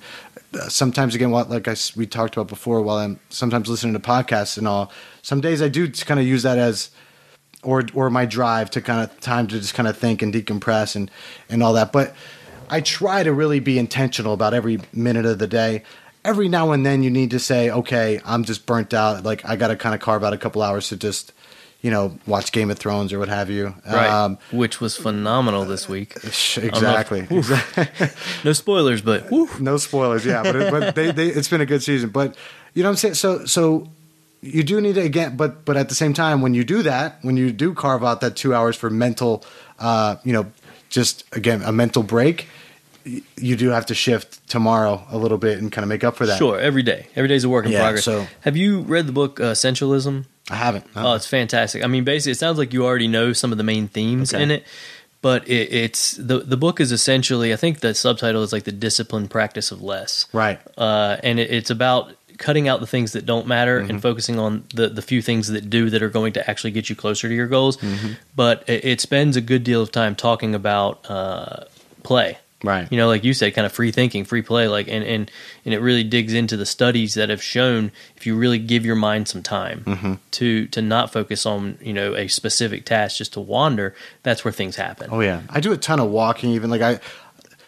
[0.55, 3.99] uh, sometimes again what like I we talked about before while I'm sometimes listening to
[3.99, 4.91] podcasts and all
[5.21, 6.89] some days I do kind of use that as
[7.61, 10.95] or or my drive to kind of time to just kind of think and decompress
[10.95, 11.11] and
[11.47, 11.91] and all that.
[11.91, 12.15] But
[12.69, 15.83] I try to really be intentional about every minute of the day
[16.25, 19.23] every now and then you need to say okay I'm just burnt out.
[19.23, 21.31] Like I got to kind of carve out a couple hours to just
[21.81, 23.75] you know watch Game of Thrones or what have you.
[23.85, 26.15] Right, um, which was phenomenal this week.
[26.25, 27.27] exactly.
[28.43, 31.65] No spoilers, but whew, no spoilers yeah but, it, but they, they it's been a
[31.65, 32.09] good season.
[32.09, 32.35] But
[32.73, 33.13] you know what i'm saying?
[33.15, 33.87] So so
[34.41, 37.17] you do need to again but but at the same time when you do that
[37.23, 39.43] when you do carve out that two hours for mental
[39.79, 40.45] uh you know
[40.89, 42.47] just again a mental break
[43.37, 46.25] you do have to shift tomorrow a little bit and kind of make up for
[46.25, 48.03] that sure, every day, every day's a work in Yeah, progress.
[48.05, 50.25] so- have you read the book uh, Essentialism?
[50.49, 51.83] i haven't Oh, it's fantastic.
[51.83, 54.43] I mean, basically, it sounds like you already know some of the main themes Okay.
[54.43, 54.63] in it,
[55.21, 57.51] but it, it's the the book is essentially.
[57.53, 61.49] I think the subtitle is like the disciplined practice of less, right uh, and it,
[61.51, 63.89] it's about cutting out the things that don't matter Mm-hmm.
[63.91, 66.89] and focusing on the the few things that do that are going to actually get
[66.89, 67.77] you closer to your goals.
[67.77, 68.13] Mm-hmm.
[68.35, 71.63] But it, it spends a good deal of time talking about uh,
[72.03, 72.37] play.
[72.67, 75.31] Right You know, like you said, kind of free thinking, free play, like and and
[75.63, 78.95] and it really digs into the studies that have shown if you really give your
[78.95, 80.13] mind some time Mm-hmm.
[80.31, 84.51] to to not focus on you know a specific task, just to wander, that's where
[84.51, 85.09] things happen.
[85.11, 86.51] Oh yeah, I do a ton of walking.
[86.51, 86.99] Even like I,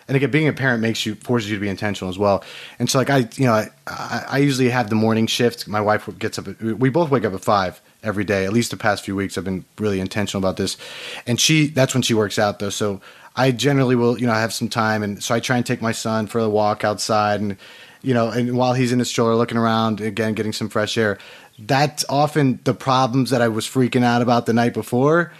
[0.08, 2.44] and again, being a parent makes you forces you to be intentional as well.
[2.80, 5.68] And so like I, you know, I, I, I usually have the morning shift.
[5.68, 6.48] My wife gets up.
[6.48, 8.46] At, we both wake up at five every day.
[8.46, 10.78] At least the past few weeks, I've been really intentional about this.
[11.26, 12.70] And she, that's when she works out though.
[12.70, 13.02] So
[13.38, 15.92] I generally will, you know, have some time, and so I try and take my
[15.92, 17.58] son for a walk outside, and
[18.02, 21.18] you know, and while he's in the stroller looking around again, getting some fresh air.
[21.60, 25.32] That's often the problems that I was freaking out about the night before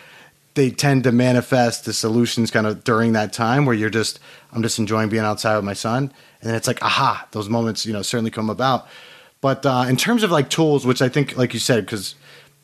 [0.58, 4.20] they tend to manifest the solutions kind of during that time where you're just
[4.52, 7.86] I'm just enjoying being outside with my son, and then it's like aha, those moments
[7.86, 8.88] you know certainly come about.
[9.40, 12.16] But uh, in terms of like tools, which I think, like you said, because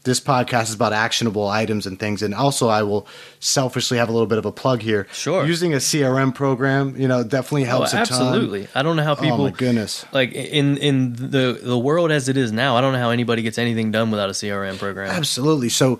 [0.04, 3.08] this podcast is about actionable items and things, and also I will
[3.40, 5.08] selfishly have a little bit of a plug here.
[5.14, 5.46] Sure.
[5.46, 7.90] using a CRM program, you know, definitely Oh, helps.
[7.94, 8.02] a ton.
[8.02, 8.68] absolutely.
[8.76, 10.06] I don't know how oh, people Oh my goodness.
[10.12, 12.76] like in in the the world as it is now.
[12.76, 15.10] I don't know how anybody gets anything done without a CRM program.
[15.10, 15.70] Absolutely.
[15.70, 16.00] So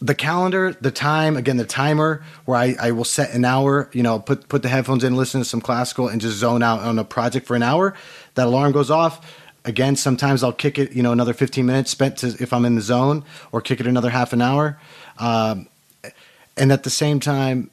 [0.00, 4.02] the calendar, the time, again, the timer where I, I will set an hour, you
[4.02, 6.98] know, put put the headphones in, listen to some classical and just zone out on
[6.98, 7.94] a project for an hour.
[8.34, 9.20] That alarm goes off.
[9.64, 12.74] Again, sometimes I'll kick it, you know, another 15 minutes spent to, if I'm in
[12.74, 14.78] the zone or kick it another half an hour.
[15.18, 15.68] Um,
[16.56, 17.70] and at the same time,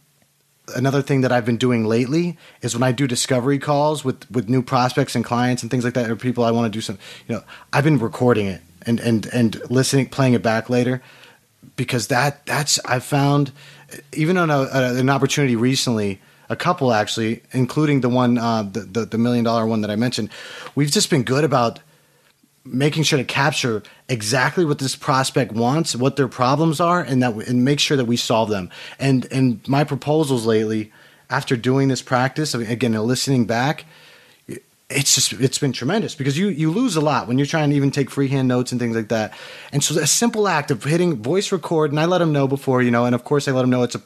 [0.75, 4.49] another thing that I've been doing lately is when I do discovery calls with with
[4.49, 6.97] new prospects and clients and things like that, or people I want to do some,
[7.27, 11.01] you know, I've been recording it and and and listening, playing it back later,
[11.75, 13.51] because that that's I found
[14.13, 16.19] even on a, an opportunity recently.
[16.51, 19.95] A couple actually, including the one, uh, the, the the million dollar one that I
[19.95, 20.29] mentioned.
[20.75, 21.79] We've just been good about
[22.65, 27.33] making sure to capture exactly what this prospect wants, what their problems are, and that
[27.47, 28.69] and make sure that we solve them.
[28.99, 30.91] And and my proposals lately,
[31.29, 33.85] after doing this practice, again, listening back,
[34.89, 37.75] it's just it's been tremendous because you you lose a lot when you're trying to
[37.75, 39.33] even take freehand notes and things like that.
[39.71, 42.81] And so a simple act of hitting voice record, and I let them know before,
[42.81, 44.01] you know, and of course I let them know it's a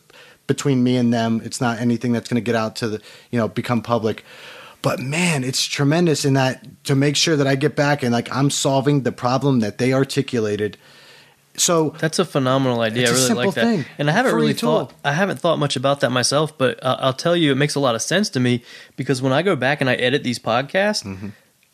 [0.48, 1.42] between me and them.
[1.44, 4.24] It's not anything that's going to get out to the you know become public.
[4.82, 8.32] But man, it's tremendous in that to make sure that I get back and like
[8.36, 10.78] I'm solving the problem that they articulated.
[11.58, 13.08] So That's a phenomenal idea.
[13.08, 13.86] I really like that, thing.
[13.98, 14.88] and I haven't Free really tool.
[14.88, 14.94] thought.
[15.06, 17.80] I haven't thought much about that myself, but uh, I'll tell you, it makes a
[17.80, 18.62] lot of sense to me
[18.98, 21.30] because when I go back and I edit these podcasts, Mm-hmm.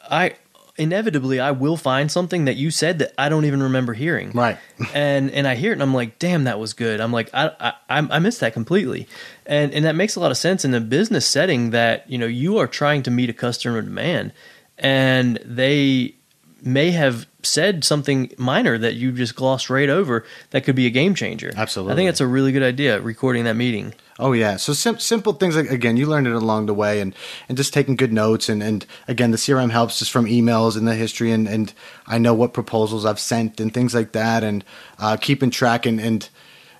[0.09, 0.33] I
[0.81, 4.31] inevitably I will find something that you said that I don't even remember hearing.
[4.31, 4.57] Right.
[4.93, 6.99] and and I hear it and I'm like, damn, that was good.
[6.99, 9.07] I'm like, I I I missed that completely,
[9.45, 12.25] and and that makes a lot of sense in a business setting that you know
[12.25, 14.33] you are trying to meet a customer demand,
[14.79, 16.15] and they
[16.61, 20.91] may have said something minor that you just glossed right over that could be a
[20.91, 21.51] game changer.
[21.55, 21.93] Absolutely.
[21.93, 22.99] I think that's a really good idea.
[23.01, 23.93] Recording that meeting.
[24.19, 27.15] Oh yeah, so sim- simple things like again, you learned it along the way, and
[27.49, 30.87] and just taking good notes, and and again, the CRM helps just from emails and
[30.87, 31.73] the history, and and
[32.05, 34.63] I know what proposals I've sent and things like that, and
[34.99, 36.29] uh, keeping track, and and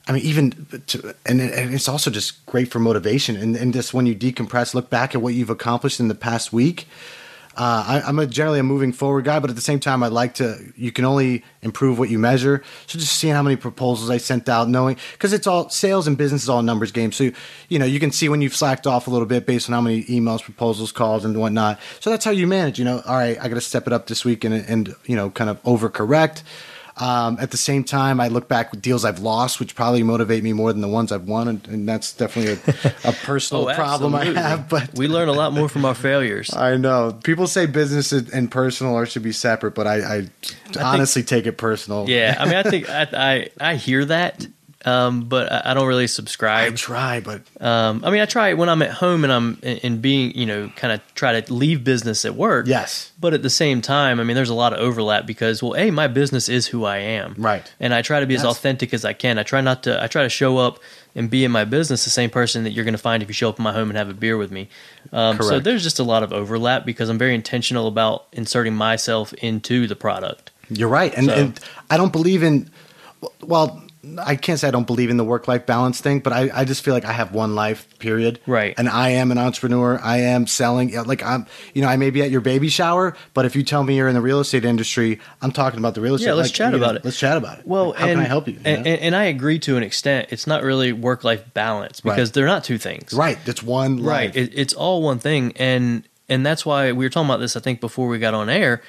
[0.07, 3.91] I mean even to, and and it's also just great for motivation, and and just
[3.91, 6.87] when you decompress, look back at what you've accomplished in the past week.
[7.57, 10.07] Uh, I, I'm a generally a moving forward guy, but at the same time, I
[10.07, 10.57] like to.
[10.77, 12.63] You can only improve what you measure.
[12.87, 16.17] So just seeing how many proposals I sent out, knowing because it's all sales and
[16.17, 17.11] business is all numbers game.
[17.11, 17.31] So
[17.67, 19.81] you know you can see when you've slacked off a little bit based on how
[19.81, 21.79] many emails, proposals, calls, and whatnot.
[21.99, 22.79] So that's how you manage.
[22.79, 25.17] You know, all right, I got to step it up this week and and you
[25.17, 26.43] know kind of overcorrect.
[27.01, 30.43] Um, at the same time, I look back with deals I've lost, which probably motivate
[30.43, 34.13] me more than the ones I've won, and, and that's definitely a, a personal problem
[34.13, 34.69] I Oh, have.
[34.69, 36.53] But we learn a lot more from our failures.
[36.55, 40.29] I know people say business and personal are should be separate, but I, I,
[40.79, 42.07] honestly take it personal.
[42.07, 44.45] Yeah, I mean, I think I I, I hear that,
[44.85, 46.73] um, but I, I don't really subscribe.
[46.73, 50.01] I try, but Um, I mean, I try when I'm at home and I'm and
[50.01, 52.67] being, you know, kind of try to leave business at work.
[52.67, 55.75] yes, But at the same time, I mean, there's a lot of overlap because, well,
[55.75, 57.71] a my business is who I am, Right.
[57.79, 59.37] And I try to be as authentic as I can.
[59.37, 60.01] I try not to.
[60.03, 60.79] I try to show up
[61.13, 63.33] and be in my business the same person that you're going to find if you
[63.33, 64.69] show up in my home and have a beer with me.
[65.11, 69.33] Um, so there's just a lot of overlap because I'm very intentional about inserting myself
[69.33, 70.51] into the product.
[70.69, 71.59] you're right, and, So- and
[71.89, 72.69] I don't believe in.
[73.41, 73.83] Well,
[74.17, 76.65] I can't say I don't believe in the work life balance thing, but I, I
[76.65, 78.39] just feel like I have one life, period.
[78.47, 78.73] Right.
[78.77, 79.99] And I am an entrepreneur.
[80.01, 80.91] I am selling.
[81.05, 81.45] Like I'm,
[81.75, 84.07] you know, I may be at your baby shower, but if you tell me you're
[84.07, 86.27] in the real estate industry, I'm talking about the real estate.
[86.29, 87.05] Yeah, let's like, chat you know, about it.
[87.05, 87.67] Let's chat about it.
[87.67, 88.53] Well, Like, how and, can I help you?
[88.55, 90.29] you And, and, and I agree to an extent.
[90.31, 92.15] It's not really work life balance Right.
[92.15, 93.13] because they're not two things.
[93.13, 93.37] right.
[93.45, 94.03] That's one.
[94.03, 97.55] right it, it's all one thing and and that's why we were talking about this
[97.55, 98.81] i think before we got on air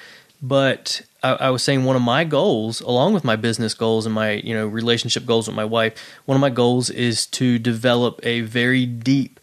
[0.43, 4.13] but I, I was saying one of my goals along with my business goals and
[4.13, 5.93] my you know relationship goals with my wife
[6.25, 9.39] one of my goals is to develop a very deep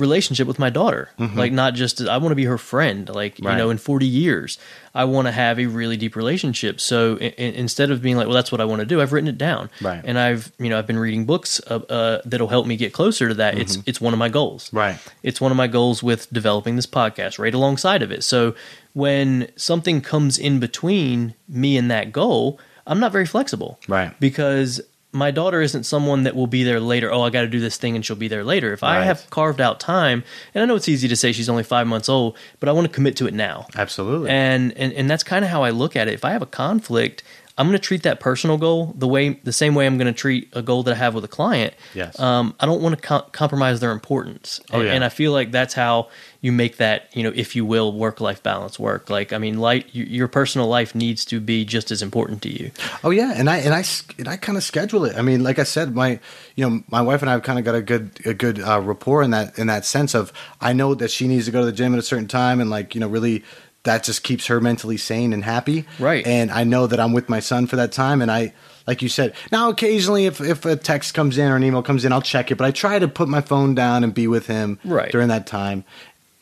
[0.00, 3.44] relationship with my daughter like not just i want to be her friend like you
[3.44, 3.58] Mm-hmm.
[3.58, 4.58] Know in 40 years
[4.94, 8.34] i want to have a really deep relationship so i instead of being like well
[8.34, 10.00] that's what i want to do i've written it down Right.
[10.04, 13.28] and i've you know i've been reading books uh, uh, that'll help me get closer
[13.28, 14.76] to that it's it's one of my goals Mm-hmm.
[14.76, 14.98] Right.
[15.22, 18.24] it's one of my goals with developing this podcast right alongside of it.
[18.24, 18.54] So
[18.94, 23.78] when something comes in between me and that goal, I'm not very flexible.
[23.86, 24.18] Right.
[24.18, 24.80] Because
[25.12, 27.12] my daughter isn't someone that will be there later.
[27.12, 28.72] Oh, I got to do this thing and she'll be there later.
[28.72, 30.22] If I have carved out time,
[30.54, 32.86] and I know it's easy to say she's only five months old, but I want
[32.86, 33.66] to commit to it now.
[33.76, 34.30] Absolutely.
[34.30, 36.14] And and and that's kind of how I look at it.
[36.14, 37.22] If I have a conflict,
[37.60, 40.18] I'm going to treat that personal goal the way the same way I'm going to
[40.18, 41.74] treat a goal that I have with a client.
[41.94, 42.18] Yes.
[42.18, 44.60] Um, I don't want to com- compromise their importance.
[44.72, 44.94] Oh, and, yeah.
[44.94, 46.08] and I feel like that's how
[46.40, 49.10] you make that, you know, if you will, work life balance work.
[49.10, 52.48] Like, I mean, like y- your personal life needs to be just as important to
[52.48, 52.70] you.
[53.04, 55.16] Oh yeah, and I and I s- and I kind of schedule it.
[55.18, 56.18] I mean, like I said, my
[56.56, 58.80] you know my wife and I have kind of got a good a good uh,
[58.80, 60.32] rapport in that in that sense of
[60.62, 62.70] I know that she needs to go to the gym at a certain time, and
[62.70, 63.44] like you know really
[63.84, 65.86] that just keeps her mentally sane and happy.
[65.98, 66.26] Right.
[66.26, 68.52] And I know that I'm with my son for that time, and I.
[68.86, 72.04] Like you said, now occasionally if, if a text comes in or an email comes
[72.04, 72.56] in, I'll check it.
[72.56, 75.12] But I try to put my phone down and be with him Right.
[75.12, 75.84] during that time.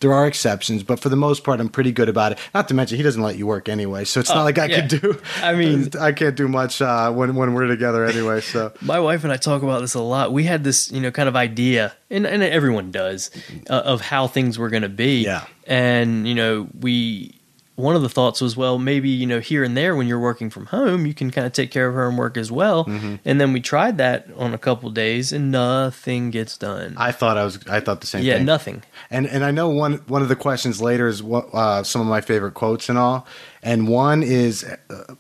[0.00, 2.38] There are exceptions, but for the most part, I'm pretty good about it.
[2.54, 4.66] Not to mention, he doesn't let you work anyway, so it's Oh, not like I
[4.66, 4.86] yeah.
[4.86, 5.20] can do.
[5.42, 8.40] I mean- I can't do much uh, when when we're together anyway.
[8.40, 10.32] So My wife and I talk about this a lot.
[10.32, 13.30] We had this, you know, kind of idea, and, and everyone does,
[13.68, 15.22] uh, of how things were going to be.
[15.24, 15.44] Yeah.
[15.66, 17.37] And, you know, we,
[17.78, 20.50] one of the thoughts was, well, maybe, you know, here and there when you're working
[20.50, 22.84] from home, you can kind of take care of her and work as well.
[22.84, 23.16] Mm-hmm.
[23.24, 26.94] And then we tried that on a couple days and nothing gets done.
[26.96, 27.64] I thought I was.
[27.68, 28.26] I thought the same thing.
[28.26, 28.46] yeah, thing.
[28.46, 28.82] nothing.
[29.10, 32.08] And and I know one one of the questions later is what uh, some of
[32.08, 33.26] my favorite quotes and all.
[33.62, 35.14] And one is, uh,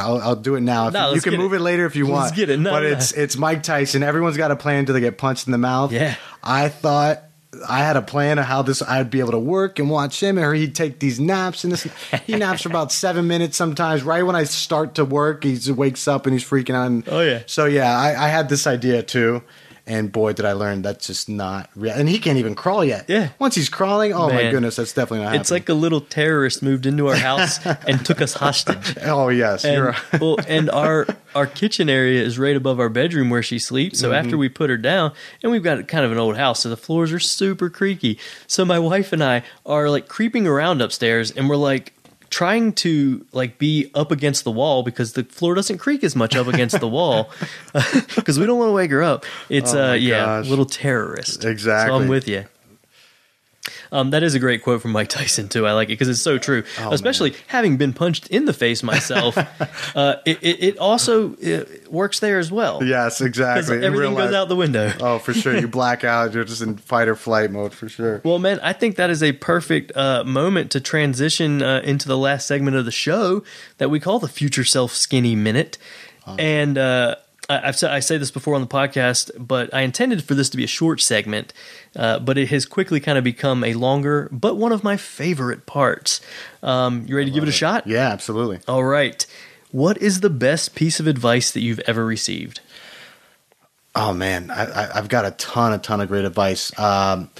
[0.00, 0.88] I'll, I'll do it now.
[0.88, 1.56] If No, you can move it.
[1.56, 1.60] it.
[1.60, 2.36] later if you Let's want.
[2.36, 2.58] get it.
[2.58, 2.88] No, but no.
[2.88, 4.02] it's it's Mike Tyson.
[4.02, 5.92] Everyone's got a plan until they get punched in the mouth.
[5.92, 6.14] Yeah.
[6.42, 7.22] I thought.
[7.68, 10.38] I had a plan of how this I'd be able to work and watch him,
[10.38, 11.64] or he'd take these naps.
[11.64, 11.86] And this,
[12.24, 14.02] he naps for about seven minutes sometimes.
[14.02, 16.86] Right when I start to work, he wakes up and he's freaking out.
[16.86, 17.42] And, Oh, yeah.
[17.46, 19.42] So yeah, I, I had this idea too,
[19.84, 21.92] And boy, did I learn that's just not real.
[21.94, 23.06] And he can't even crawl yet.
[23.08, 23.30] Yeah.
[23.40, 26.86] Once he's crawling, oh my goodness, that's definitely not It's like a little terrorist moved
[26.86, 27.58] into our house
[27.88, 28.96] and took us hostage.
[29.02, 30.02] oh yes, And, you're right.
[30.20, 33.98] well, and our our kitchen area is right above our bedroom where she sleeps.
[33.98, 34.24] So Mm-hmm.
[34.24, 35.12] after we put her down,
[35.42, 38.18] and we've got kind of an old house, so the floors are super creaky.
[38.46, 41.92] So my wife and I are like creeping around upstairs, and we're like
[42.32, 46.34] trying to like be up against the wall because the floor doesn't creak as much
[46.34, 47.30] up against the wall
[48.16, 49.24] because we don't want to wake her up.
[49.48, 50.48] It's Oh uh yeah, gosh.
[50.48, 51.44] little terrorist.
[51.44, 51.96] Exactly.
[51.96, 52.44] So I'm with you.
[53.92, 55.66] Um, that is a great quote from Mike Tyson too.
[55.66, 56.64] I like it because it's so true.
[56.80, 59.36] Oh, Especially having been punched in the face myself,
[59.96, 62.82] uh, it, it, it also uh works there as well.
[62.82, 63.84] Yes, exactly.
[63.84, 64.92] Everything goes life- out the window.
[64.98, 65.56] Oh, for sure.
[65.56, 66.32] You black out.
[66.32, 68.22] You're just in fight or flight mode for sure.
[68.24, 72.16] Well, man, I think that is a perfect uh, moment to transition uh, into the
[72.18, 73.44] last segment of the show
[73.76, 75.76] that we call the Future Self Skinny Minute.
[76.38, 77.16] And uh,
[77.62, 80.56] I've said I say this before on the podcast, but I intended for this to
[80.56, 81.52] be a short segment,
[81.96, 85.66] uh, but it has quickly kind of become a longer, but one of my favorite
[85.66, 86.20] parts.
[86.62, 87.86] Um, you ready to give it a shot?
[87.86, 88.60] Yeah, absolutely.
[88.68, 89.26] All right.
[89.70, 92.60] What is the best piece of advice that you've ever received?
[93.94, 96.78] Oh man, I, I, I've got a ton, a ton of great advice.
[96.78, 97.30] Um,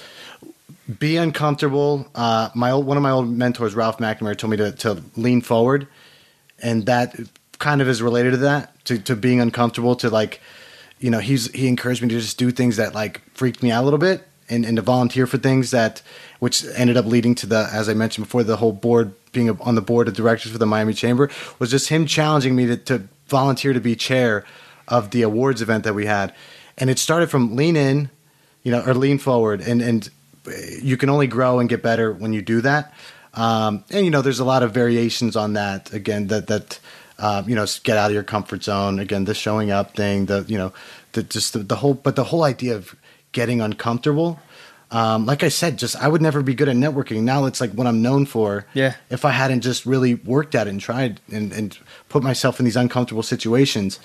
[0.99, 2.07] be uncomfortable.
[2.15, 5.41] Uh, my old, one of my old mentors, Ralph McNamara, told me to, to lean
[5.41, 5.87] forward,
[6.61, 7.15] and that
[7.63, 9.95] kind of is related to that, to, to being uncomfortable.
[9.97, 10.41] To like,
[10.99, 13.83] you know, he's he encouraged me to just do things that like freaked me out
[13.83, 16.03] a little bit, and, and to volunteer for things that,
[16.41, 19.77] which ended up leading to the, as I mentioned before, the whole board being on
[19.77, 23.09] the board of directors for the Miami Chamber was just him challenging me to, to
[23.29, 24.45] volunteer to be chair
[24.89, 26.35] of the awards event that we had,
[26.77, 28.11] and it started from lean in,
[28.65, 30.11] you know, or lean forward, and and
[30.83, 32.93] you can only grow and get better when you do that.
[33.35, 35.93] Um, and you know, there's a lot of variations on that.
[35.93, 36.81] Again, that that
[37.19, 38.99] uh, you know, get out of your comfort zone.
[38.99, 40.27] Again, the showing up thing.
[40.27, 40.73] The you know,
[41.13, 42.95] the just the, the whole, but the whole idea of
[43.33, 44.41] getting uncomfortable.
[44.91, 47.23] Um, like I said, just I would never be good at networking.
[47.23, 48.67] Now it's like what I'm known for.
[48.75, 48.95] Yeah.
[49.09, 51.79] If I hadn't just really worked at it and tried and, and
[52.11, 54.01] put myself in these uncomfortable situations,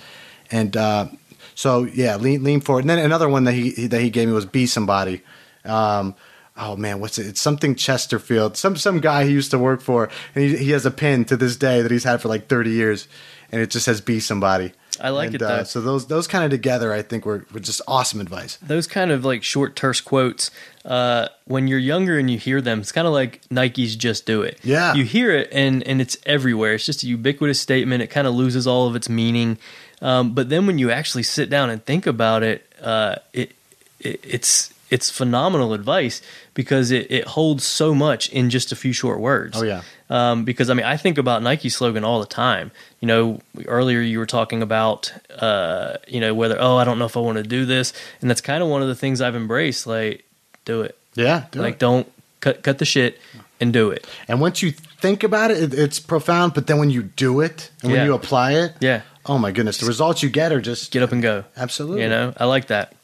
[0.50, 1.08] and uh,
[1.54, 2.80] so yeah, lean lean forward.
[2.80, 5.22] And then another one that he that he gave me was be somebody.
[5.64, 6.14] Um,
[6.58, 7.26] oh man, what's it?
[7.26, 8.56] It's something Chesterfield.
[8.56, 11.36] Some some guy he used to work for, and he, he has a pin to
[11.36, 13.08] this day that he's had for like 30 years,
[13.52, 14.72] and it just says be somebody.
[15.00, 17.60] I like And, it, uh, so those those kind of together, I think, were, were
[17.60, 18.56] just awesome advice.
[18.60, 20.50] those kind of like short terse quotes
[20.84, 24.42] uh, when you're younger and you hear them it's kind of like nike's just do
[24.42, 24.94] it Yeah.
[24.94, 28.34] you hear it and and it's everywhere it's just a ubiquitous statement it kind of
[28.34, 29.58] loses all of its meaning
[30.02, 33.52] um, but then when you actually sit down and think about it uh, it,
[34.00, 36.22] it it's it's phenomenal advice
[36.54, 39.82] because it, it holds so much in just a few short words Oh, yeah.
[40.10, 42.70] um, because I mean I think about Nike's slogan all the time.
[43.00, 47.06] You know, earlier you were talking about uh, you know whether oh I don't know
[47.06, 49.36] if I want to do this, and that's kind of one of the things I've
[49.36, 49.86] embraced.
[49.86, 50.24] Like,
[50.64, 50.96] do it.
[51.14, 51.78] Yeah, do like, it.
[51.80, 52.10] don't
[52.40, 53.20] cut cut the shit
[53.60, 54.06] and do it.
[54.28, 56.54] And once you think about it, it, it's profound.
[56.54, 59.78] But then when you do it and when you apply it, Yeah, oh my goodness,
[59.78, 61.44] the results you get are just get up and go.
[61.56, 62.02] absolutely.
[62.02, 62.94] You know, I like that.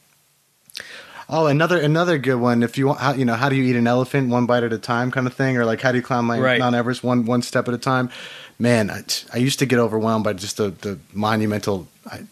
[1.28, 2.62] Oh, another another good one.
[2.62, 4.72] If you want, how, you know, how do you eat an elephant one bite at
[4.72, 6.58] a time, kind of thing, or like how do you climb Mount Right.
[6.58, 8.10] Mount Everest one one step at a time?
[8.58, 9.02] Man, I,
[9.32, 12.24] I used to get overwhelmed by just the the monumental, I-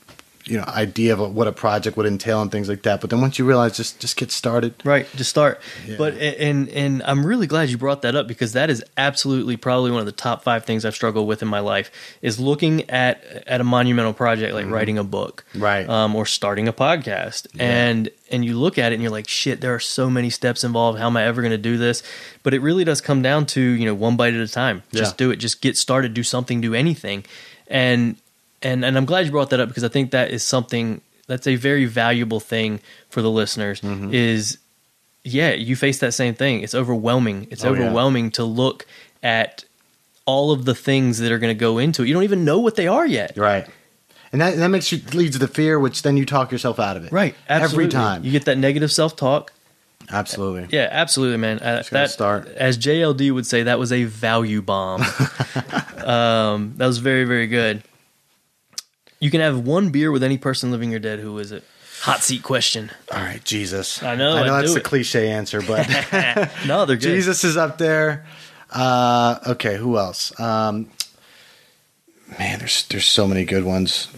[0.44, 3.00] you know, idea of what a project would entail and things like that.
[3.00, 4.74] But then once you realize, just just get started.
[4.84, 5.60] Right, just start.
[5.86, 5.96] Yeah.
[5.98, 9.90] But and and I'm really glad you brought that up because that is absolutely probably
[9.90, 11.90] one of the top five things I've struggled with in my life
[12.22, 15.62] is looking at at a monumental project like writing a book, Mm-hmm.
[15.62, 15.88] Right.
[15.88, 19.60] um, or starting a podcast, and and you look at it and you're like, shit,
[19.60, 20.98] there are so many steps involved.
[20.98, 22.02] How am I ever going to do this?
[22.42, 24.82] But it really does come down to you know one bite at a time.
[24.92, 25.26] Just Yeah.
[25.26, 25.36] do it.
[25.36, 26.14] Just get started.
[26.14, 26.60] Do something.
[26.60, 27.24] Do anything.
[27.68, 28.16] And
[28.62, 31.46] and and I'm glad you brought that up because I think that is something that's
[31.46, 34.12] a very valuable thing for the listeners Mm-hmm.
[34.12, 34.58] is
[35.24, 36.62] yeah, you face that same thing.
[36.62, 37.46] It's overwhelming.
[37.50, 37.82] It's Oh, yeah.
[37.84, 38.86] overwhelming to look
[39.22, 39.64] at
[40.24, 42.08] all of the things that are going to go into it.
[42.08, 43.36] You don't even know what they are yet.
[43.36, 43.66] Right.
[44.32, 46.96] And that that makes you leads to the fear, which then you talk yourself out
[46.96, 47.12] of it.
[47.12, 47.34] Right.
[47.48, 47.84] Absolutely.
[47.84, 48.24] Every time.
[48.24, 49.52] You get that negative self talk.
[50.10, 50.66] Absolutely.
[50.76, 51.60] Yeah, absolutely, man.
[51.60, 52.48] Uh, that, start.
[52.48, 55.02] As JLD would say, that was a value bomb.
[56.04, 57.82] um, that was very, very good.
[59.22, 61.20] You can have one beer with any person living or dead.
[61.20, 61.62] Who is it?
[62.00, 62.90] Hot seat question.
[63.12, 64.02] All right, Jesus.
[64.02, 64.84] I know, I know I that's the it.
[64.84, 65.86] cliche answer, but
[66.66, 67.02] No, they're good.
[67.02, 68.26] Jesus is up there.
[68.68, 70.38] Uh, okay, who else?
[70.40, 70.90] Um,
[72.38, 74.08] man, there's there's so many good ones.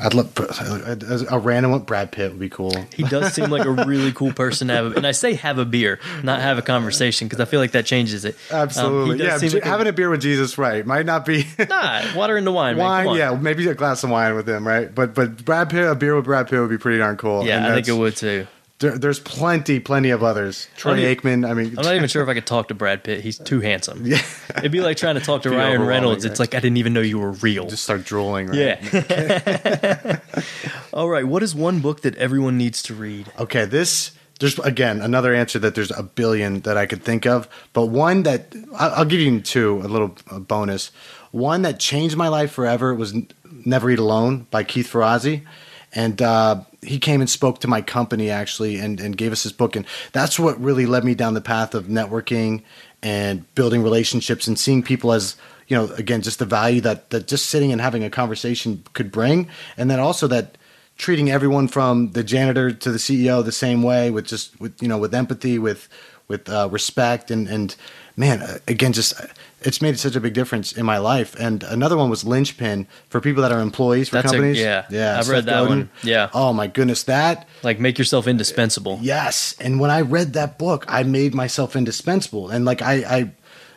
[0.00, 1.80] I'd love a, a random one.
[1.80, 2.74] Brad Pitt would be cool.
[2.94, 5.58] He does seem like a really cool person to have, a, and I say have
[5.58, 8.36] a beer, not have a conversation, because I feel like that changes it.
[8.50, 9.36] Um, Absolutely, he yeah.
[9.36, 10.84] like having a, beer with Jesus, right?
[10.86, 12.76] Might not be Nah, water into wine.
[12.76, 13.16] wine.
[13.16, 14.92] Yeah, maybe a glass of wine with him, right?
[14.94, 17.44] But but Brad Pitt, a beer with Brad Pitt would be pretty darn cool.
[17.44, 18.46] Yeah, And I think it would too.
[18.82, 20.66] There, there's plenty, plenty of others.
[20.76, 21.48] Troy I mean- Aikman.
[21.48, 23.20] I mean, I'm not even sure if I could talk to Brad Pitt.
[23.20, 24.04] He's too handsome.
[24.04, 24.20] Yeah.
[24.58, 26.24] It'd be like trying to talk to Ryan Reynolds.
[26.24, 27.68] It's like I didn't even know you were real.
[27.68, 28.48] just start drooling.
[28.48, 28.82] Right?
[28.92, 30.18] yeah.
[30.92, 31.24] All right.
[31.24, 33.30] What is one book that everyone needs to read?
[33.38, 37.48] Okay, this there's again another answer that there's a billion that I could think of,
[37.72, 40.90] but one that I'll, give you two, a little bonus.
[41.30, 43.14] One that changed my life forever was
[43.64, 45.42] Never Eat Alone by Keith Ferrazzi,
[45.94, 49.52] and uh, he came and spoke to my company actually and, and gave us his
[49.52, 52.62] book, and that's what really led me down the path of networking
[53.02, 55.36] and building relationships and seeing people as
[55.68, 59.12] you know again just the value that that just sitting and having a conversation could
[59.12, 60.58] bring, and then also that
[60.96, 64.88] treating everyone from the janitor to the CEO the same way with just with you
[64.88, 65.88] know with empathy with
[66.28, 67.76] with uh, respect and and
[68.16, 69.26] man uh, again just uh,
[69.62, 73.20] it's made such a big difference in my life and another one was linchpin for
[73.20, 74.84] people that are employees for That's a- companies yeah.
[74.90, 75.88] yeah I've read that one.
[76.02, 76.28] Yeah.
[76.34, 78.98] oh my goodness that Like make yourself indispensable.
[79.00, 83.30] Yes, and when I read that book, I made myself indispensable, and like I, I,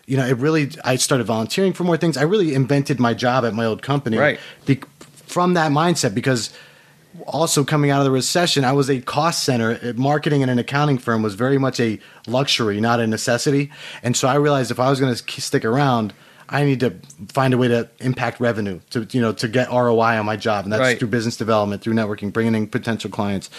[0.08, 0.72] you know, it really.
[0.84, 2.18] I started volunteering for more things.
[2.18, 4.40] I really invented my job at my old company, Right.
[4.66, 4.82] Be,
[5.28, 6.52] from that mindset because.
[7.28, 9.80] Also, coming out of the recession, I was a cost center.
[9.82, 13.72] Uh, Marketing in an accounting firm was very much a luxury, not a necessity.
[14.04, 16.14] And so I realized if I was going to stick around,
[16.48, 16.94] I need to
[17.30, 20.64] find a way to impact revenue to you know to get ROI on my job,
[20.66, 21.00] and that's Right.
[21.00, 23.50] through business development, through networking, bringing in potential clients.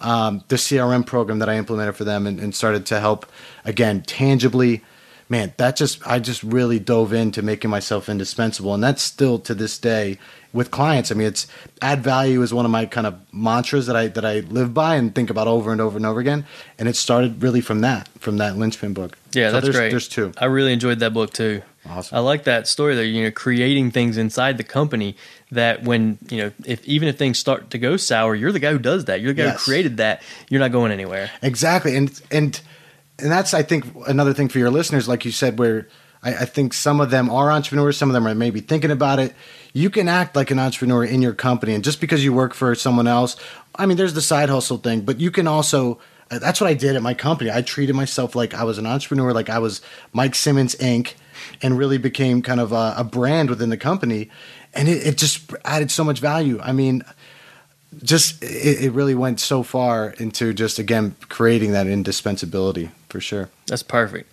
[0.00, 3.26] Um, the CRM program that I implemented for them and, and started to help
[3.64, 4.82] again tangibly.
[5.28, 9.52] Man, that just I just really dove into making myself indispensable, and that's still to
[9.54, 10.18] this day
[10.56, 11.12] with clients.
[11.12, 11.46] I mean, it's
[11.80, 14.96] add value is one of my kind of mantras that I that I live by
[14.96, 16.44] and think about over and over and over again.
[16.78, 19.16] And it started really from that from that linchpin book.
[19.32, 19.90] Yeah, So that's there's, great.
[19.90, 20.32] There's two.
[20.38, 21.62] I really enjoyed that book too.
[21.88, 22.16] Awesome.
[22.16, 23.04] I like that story there.
[23.04, 25.14] You know, creating things inside the company
[25.52, 28.72] that when you know, if even if things start to go sour, you're the guy
[28.72, 29.20] who does that.
[29.20, 29.60] You're the guy Yes.
[29.64, 30.22] who created that.
[30.48, 31.30] You're not going anywhere.
[31.42, 32.60] Exactly, and and
[33.20, 35.86] and that's I think another thing for your listeners, like you said, where
[36.24, 39.20] I, I think some of them are entrepreneurs, some of them are maybe thinking about
[39.20, 39.32] it.
[39.76, 42.74] You can act like an entrepreneur in your company, and just because you work for
[42.74, 43.36] someone else,
[43.74, 45.98] I mean, there's the side hustle thing, but you can also.
[46.30, 47.50] uh, That's what I did at my company.
[47.50, 49.82] I treated myself like I was an entrepreneur, like I was
[50.14, 51.12] Mike Simmons Inc.,
[51.60, 54.30] and really became kind of a, a brand within the company,
[54.72, 56.58] and it, it just added so much value.
[56.62, 57.02] I mean,
[58.02, 63.50] just it, it really went so far into just again creating that indispensability for sure.
[63.66, 64.32] That's perfect.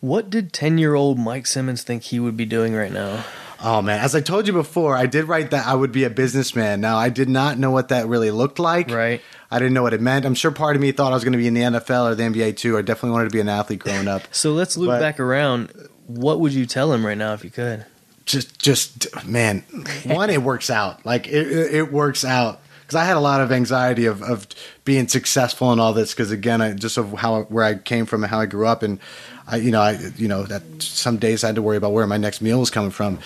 [0.00, 3.24] What did ten year old Mike Simmons think he would be doing right now?
[3.60, 6.10] Oh man, as I told you before, I did write that I would be a
[6.10, 6.80] businessman.
[6.80, 8.90] Now I did not know what that really looked like.
[8.90, 9.20] Right.
[9.50, 10.24] I didn't know what it meant.
[10.24, 12.14] I'm sure part of me thought I was going to be in the NFL or
[12.14, 12.78] the NBA too.
[12.78, 14.22] I definitely wanted to be an athlete growing up.
[14.32, 15.72] So let's loop But- back around.
[16.06, 17.84] What would you tell him right now if you could?
[18.24, 19.60] just just man
[20.04, 23.50] one it works out like it, it works out because i had a lot of
[23.50, 24.46] anxiety of, of
[24.84, 28.22] being successful and all this because again i just of how where i came from
[28.22, 28.98] and how i grew up and
[29.48, 32.06] i you know i you know that some days i had to worry about where
[32.06, 33.18] my next meal was coming from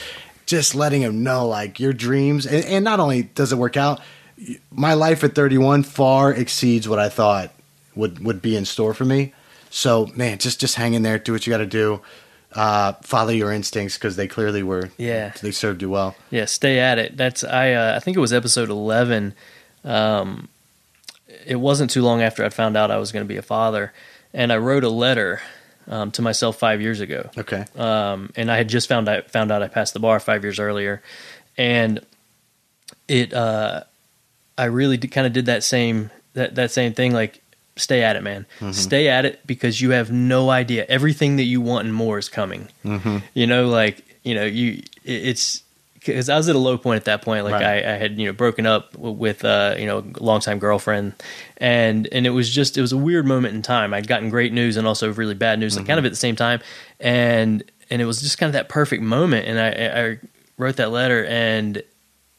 [0.46, 4.00] just letting him know like your dreams and, and not only does it work out
[4.70, 7.50] my life at 31 far exceeds what i thought
[7.94, 9.32] would would be in store for me
[9.70, 12.00] so man just just hang in there do what you got to do
[12.54, 15.32] uh, follow your instincts because they clearly were Yeah.
[15.40, 16.14] they served you well.
[16.30, 17.16] Yeah, stay at it.
[17.16, 17.72] That's I.
[17.72, 19.32] Uh, I think it was episode eleven.
[19.86, 20.50] Um,
[21.46, 23.94] it wasn't too long after I found out I was going to be a father,
[24.34, 25.40] and I wrote a letter
[25.88, 27.28] um, to myself five years ago.
[27.36, 27.64] Okay.
[27.76, 30.58] um, and I had just found out found out I passed the bar five years
[30.58, 31.02] earlier,
[31.58, 32.00] and
[33.08, 33.82] it uh,
[34.56, 37.40] I really kind of did that same that that same thing like
[37.76, 41.60] stay at it, man, stay at it because you have no idea everything that you
[41.60, 42.68] want and more is coming.
[42.84, 43.18] Mm-hmm.
[43.34, 45.62] You know, like you know you it- it's.
[46.04, 47.84] Because I was at a low point at that point, like Right.
[47.84, 51.14] I, I had you know broken up with uh, you know a longtime girlfriend,
[51.58, 53.94] and and it was just it was a weird moment in time.
[53.94, 56.36] I'd gotten great news and also really bad news, like kind of at the same
[56.36, 56.60] time,
[57.00, 59.46] and and it was just kind of that perfect moment.
[59.46, 60.18] And I, I
[60.58, 61.82] wrote that letter, and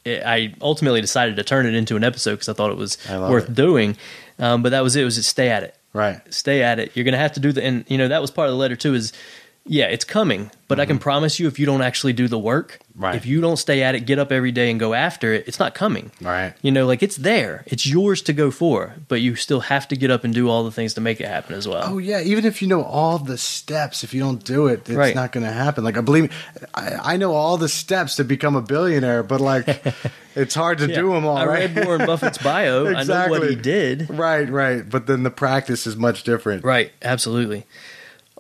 [0.05, 2.97] it, I ultimately decided to turn it into an episode because I thought it was
[3.09, 3.55] worth it.
[3.55, 3.97] doing.
[4.39, 5.01] Um, but that was it.
[5.01, 6.19] it was just stay at it Right.
[6.33, 6.95] stay at it.
[6.95, 8.57] You're going to have to do the, and you know, that was part of the
[8.57, 9.13] letter too, is
[9.65, 11.03] yeah, it's coming, but I can mm-hmm.
[11.03, 13.15] promise you if you don't actually do the work, Right.
[13.15, 15.57] if you don't stay at it, get up every day and go after it, it's
[15.59, 16.11] not coming.
[16.21, 16.53] Right.
[16.61, 17.63] You know, like it's there.
[17.65, 20.63] It's yours to go for, but you still have to get up and do all
[20.65, 21.83] the things to make it happen as well.
[21.85, 24.89] Oh yeah, even if you know all the steps, if you don't do it, it's
[24.91, 25.15] Right.
[25.15, 25.83] not going to happen.
[25.83, 26.31] Like I believe,
[26.75, 29.81] I, I know all the steps to become a billionaire, but like
[30.35, 30.95] it's hard to Yeah.
[30.95, 31.37] do them all.
[31.37, 31.73] I right?
[31.73, 32.85] read Warren Buffett's bio.
[32.87, 33.55] I know what he Exactly.
[33.55, 34.09] did.
[34.09, 34.87] Right, right.
[34.87, 36.63] But then the practice is much different.
[36.65, 37.65] Right, absolutely.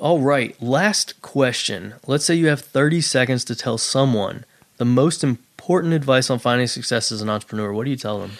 [0.03, 1.93] All right, last question.
[2.05, 4.43] Let's say you have 30 seconds to tell someone
[4.75, 7.71] the most important advice on finding success as an entrepreneur.
[7.71, 8.31] What do you tell them?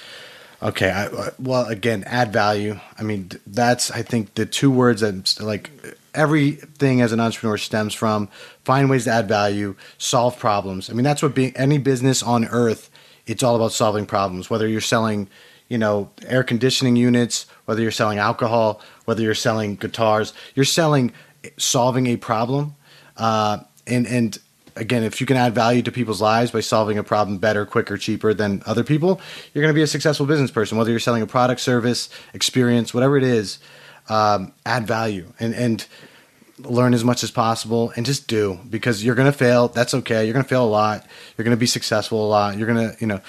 [0.61, 0.91] Okay.
[0.91, 2.81] I, well, again, add value.
[2.99, 5.69] I mean, that's I think the two words that like
[6.13, 8.27] everything as an entrepreneur stems from.
[8.65, 10.89] Find ways to add value, solve problems.
[10.89, 12.89] I mean, that's what being any business on earth.
[13.25, 14.49] It's all about solving problems.
[14.49, 15.29] Whether you're selling,
[15.69, 21.13] you know, air conditioning units, whether you're selling alcohol, whether you're selling guitars, you're selling
[21.57, 22.75] solving a problem.
[23.17, 24.39] Uh, and and
[24.75, 27.97] again, if you can add value to people's lives by solving a problem better, quicker,
[27.97, 29.19] cheaper than other people,
[29.53, 30.77] you're going to be a successful business person.
[30.77, 33.59] Whether you're selling a product, service, experience, whatever it is,
[34.09, 35.85] um, add value and and
[36.59, 39.67] learn as much as possible and just do because you're going to fail.
[39.67, 40.23] That's okay.
[40.25, 41.05] You're going to fail a lot.
[41.37, 42.57] You're going to be successful a lot.
[42.57, 43.21] You're going to you know,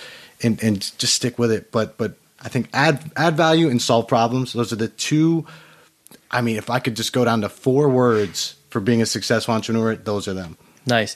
[0.42, 1.70] and and just stick with it.
[1.70, 4.52] But but I think add add value and solve problems.
[4.52, 5.46] Those are the two.
[6.34, 9.54] I mean, if I could just go down to four words for being a successful
[9.54, 10.58] entrepreneur, those are them.
[10.84, 11.14] Nice.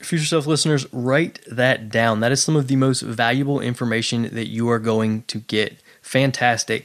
[0.00, 2.20] Future Self listeners, write that down.
[2.20, 5.80] That is some of the most valuable information that you are going to get.
[6.02, 6.84] Fantastic.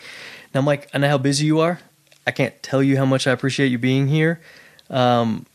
[0.54, 1.80] Now, Mike, I know how busy you are.
[2.26, 4.42] I can't tell you how much I appreciate you being here.
[4.90, 5.48] Um,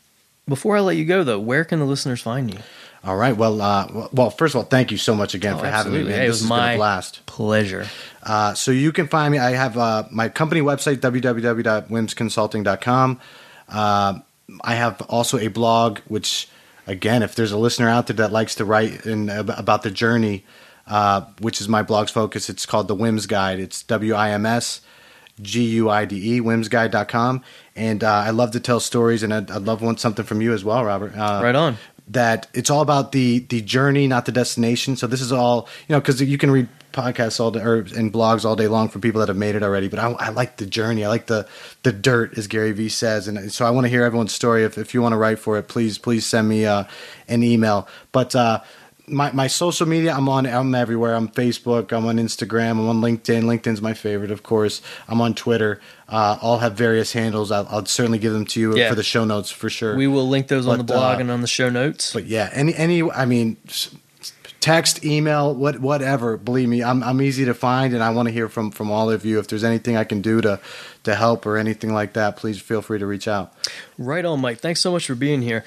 [0.47, 2.59] before I let you go, though, where can the listeners find you?
[3.03, 3.35] All right.
[3.37, 6.03] Well, uh, well- first of all, thank you so much again Oh, for having me.
[6.03, 6.11] Man.
[6.11, 7.25] It this was has been my a blast.
[7.25, 7.87] pleasure.
[8.23, 9.39] Uh, so you can find me.
[9.39, 13.19] I have uh, my company website www.wimsconsulting.com.
[13.69, 14.19] Uh,
[14.63, 16.47] I have also a blog, which
[16.85, 20.45] again, if there's a listener out there that likes to write in about the journey,
[20.87, 23.59] uh, which is my blog's focus, it's called the Wims Guide.
[23.59, 24.81] It's W I M S
[25.41, 27.43] G U I D E wimsguide.com.
[27.75, 30.53] And uh, I love to tell stories, and I'd, I'd love want something from you
[30.53, 31.15] as well, Robert.
[31.15, 31.77] Uh, Right on.
[32.09, 34.95] That it's all about the the journey, not the destination.
[34.95, 38.11] So this is all you know because you can read podcasts all day or and
[38.11, 39.87] blogs all day long from people that have made it already.
[39.87, 41.05] But I, I like the journey.
[41.05, 41.47] I like the
[41.83, 44.63] the dirt, as Gary Vee says, and so I want to hear everyone's story.
[44.63, 46.85] If if you want to write for it, please please send me uh,
[47.27, 47.87] an email.
[48.11, 48.61] But uh,
[49.07, 50.45] my my social media, I'm on.
[50.45, 51.15] I'm everywhere.
[51.15, 51.91] I'm Facebook.
[51.91, 52.71] I'm on Instagram.
[52.71, 53.43] I'm on LinkedIn.
[53.43, 54.81] LinkedIn's my favorite, of course.
[55.07, 55.79] I'm on Twitter.
[56.09, 57.51] Uh, all have various handles.
[57.51, 58.89] I'll, I'll certainly give them to you Yeah.
[58.89, 59.95] for the show notes for sure.
[59.95, 62.13] We will link those on the blog uh, and on the show notes.
[62.13, 63.55] But yeah, any any I mean,
[64.59, 66.35] text, email, what whatever.
[66.35, 69.09] Believe me, I'm I'm easy to find, and I want to hear from from all
[69.09, 69.39] of you.
[69.39, 70.59] If there's anything I can do to
[71.03, 73.53] to help or anything like that, please feel free to reach out.
[73.97, 74.59] Right on, Mike.
[74.59, 75.63] Thanks so much for being here.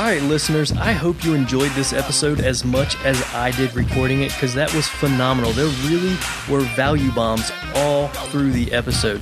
[0.00, 4.22] All right, listeners, I hope you enjoyed this episode as much as I did recording
[4.22, 5.52] it because that was phenomenal.
[5.52, 6.16] There really
[6.48, 9.20] were value bombs all through the episode.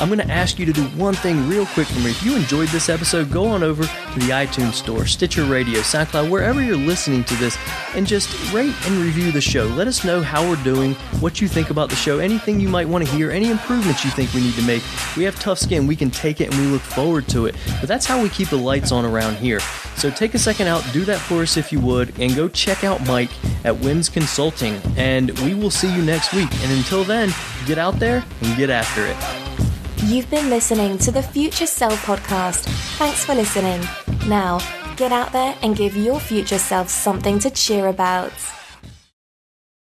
[0.00, 2.10] I'm going to ask you to do one thing real quick for me.
[2.10, 6.30] If you enjoyed this episode, go on over to the iTunes Store, Stitcher Radio, SoundCloud,
[6.30, 7.58] wherever you're listening to this,
[7.94, 9.64] and just rate and review the show.
[9.66, 12.88] Let us know how we're doing, what you think about the show, anything you might
[12.88, 14.82] want to hear, any improvements you think we need to make.
[15.18, 17.54] We have tough skin, we can take it, and we look forward to it.
[17.78, 19.60] But that's how we keep the lights on around here.
[19.96, 22.84] So take a second out, do that for us if you would, and go check
[22.84, 23.30] out Mike
[23.66, 24.80] at Wims Consulting.
[24.96, 26.50] And we will see you next week.
[26.62, 27.34] And until then,
[27.66, 29.69] get out there and get after it.
[30.06, 32.64] You've been listening to the Future Self podcast.
[32.96, 33.82] Thanks for listening.
[34.26, 34.58] Now,
[34.96, 38.32] get out there and give your future self something to cheer about.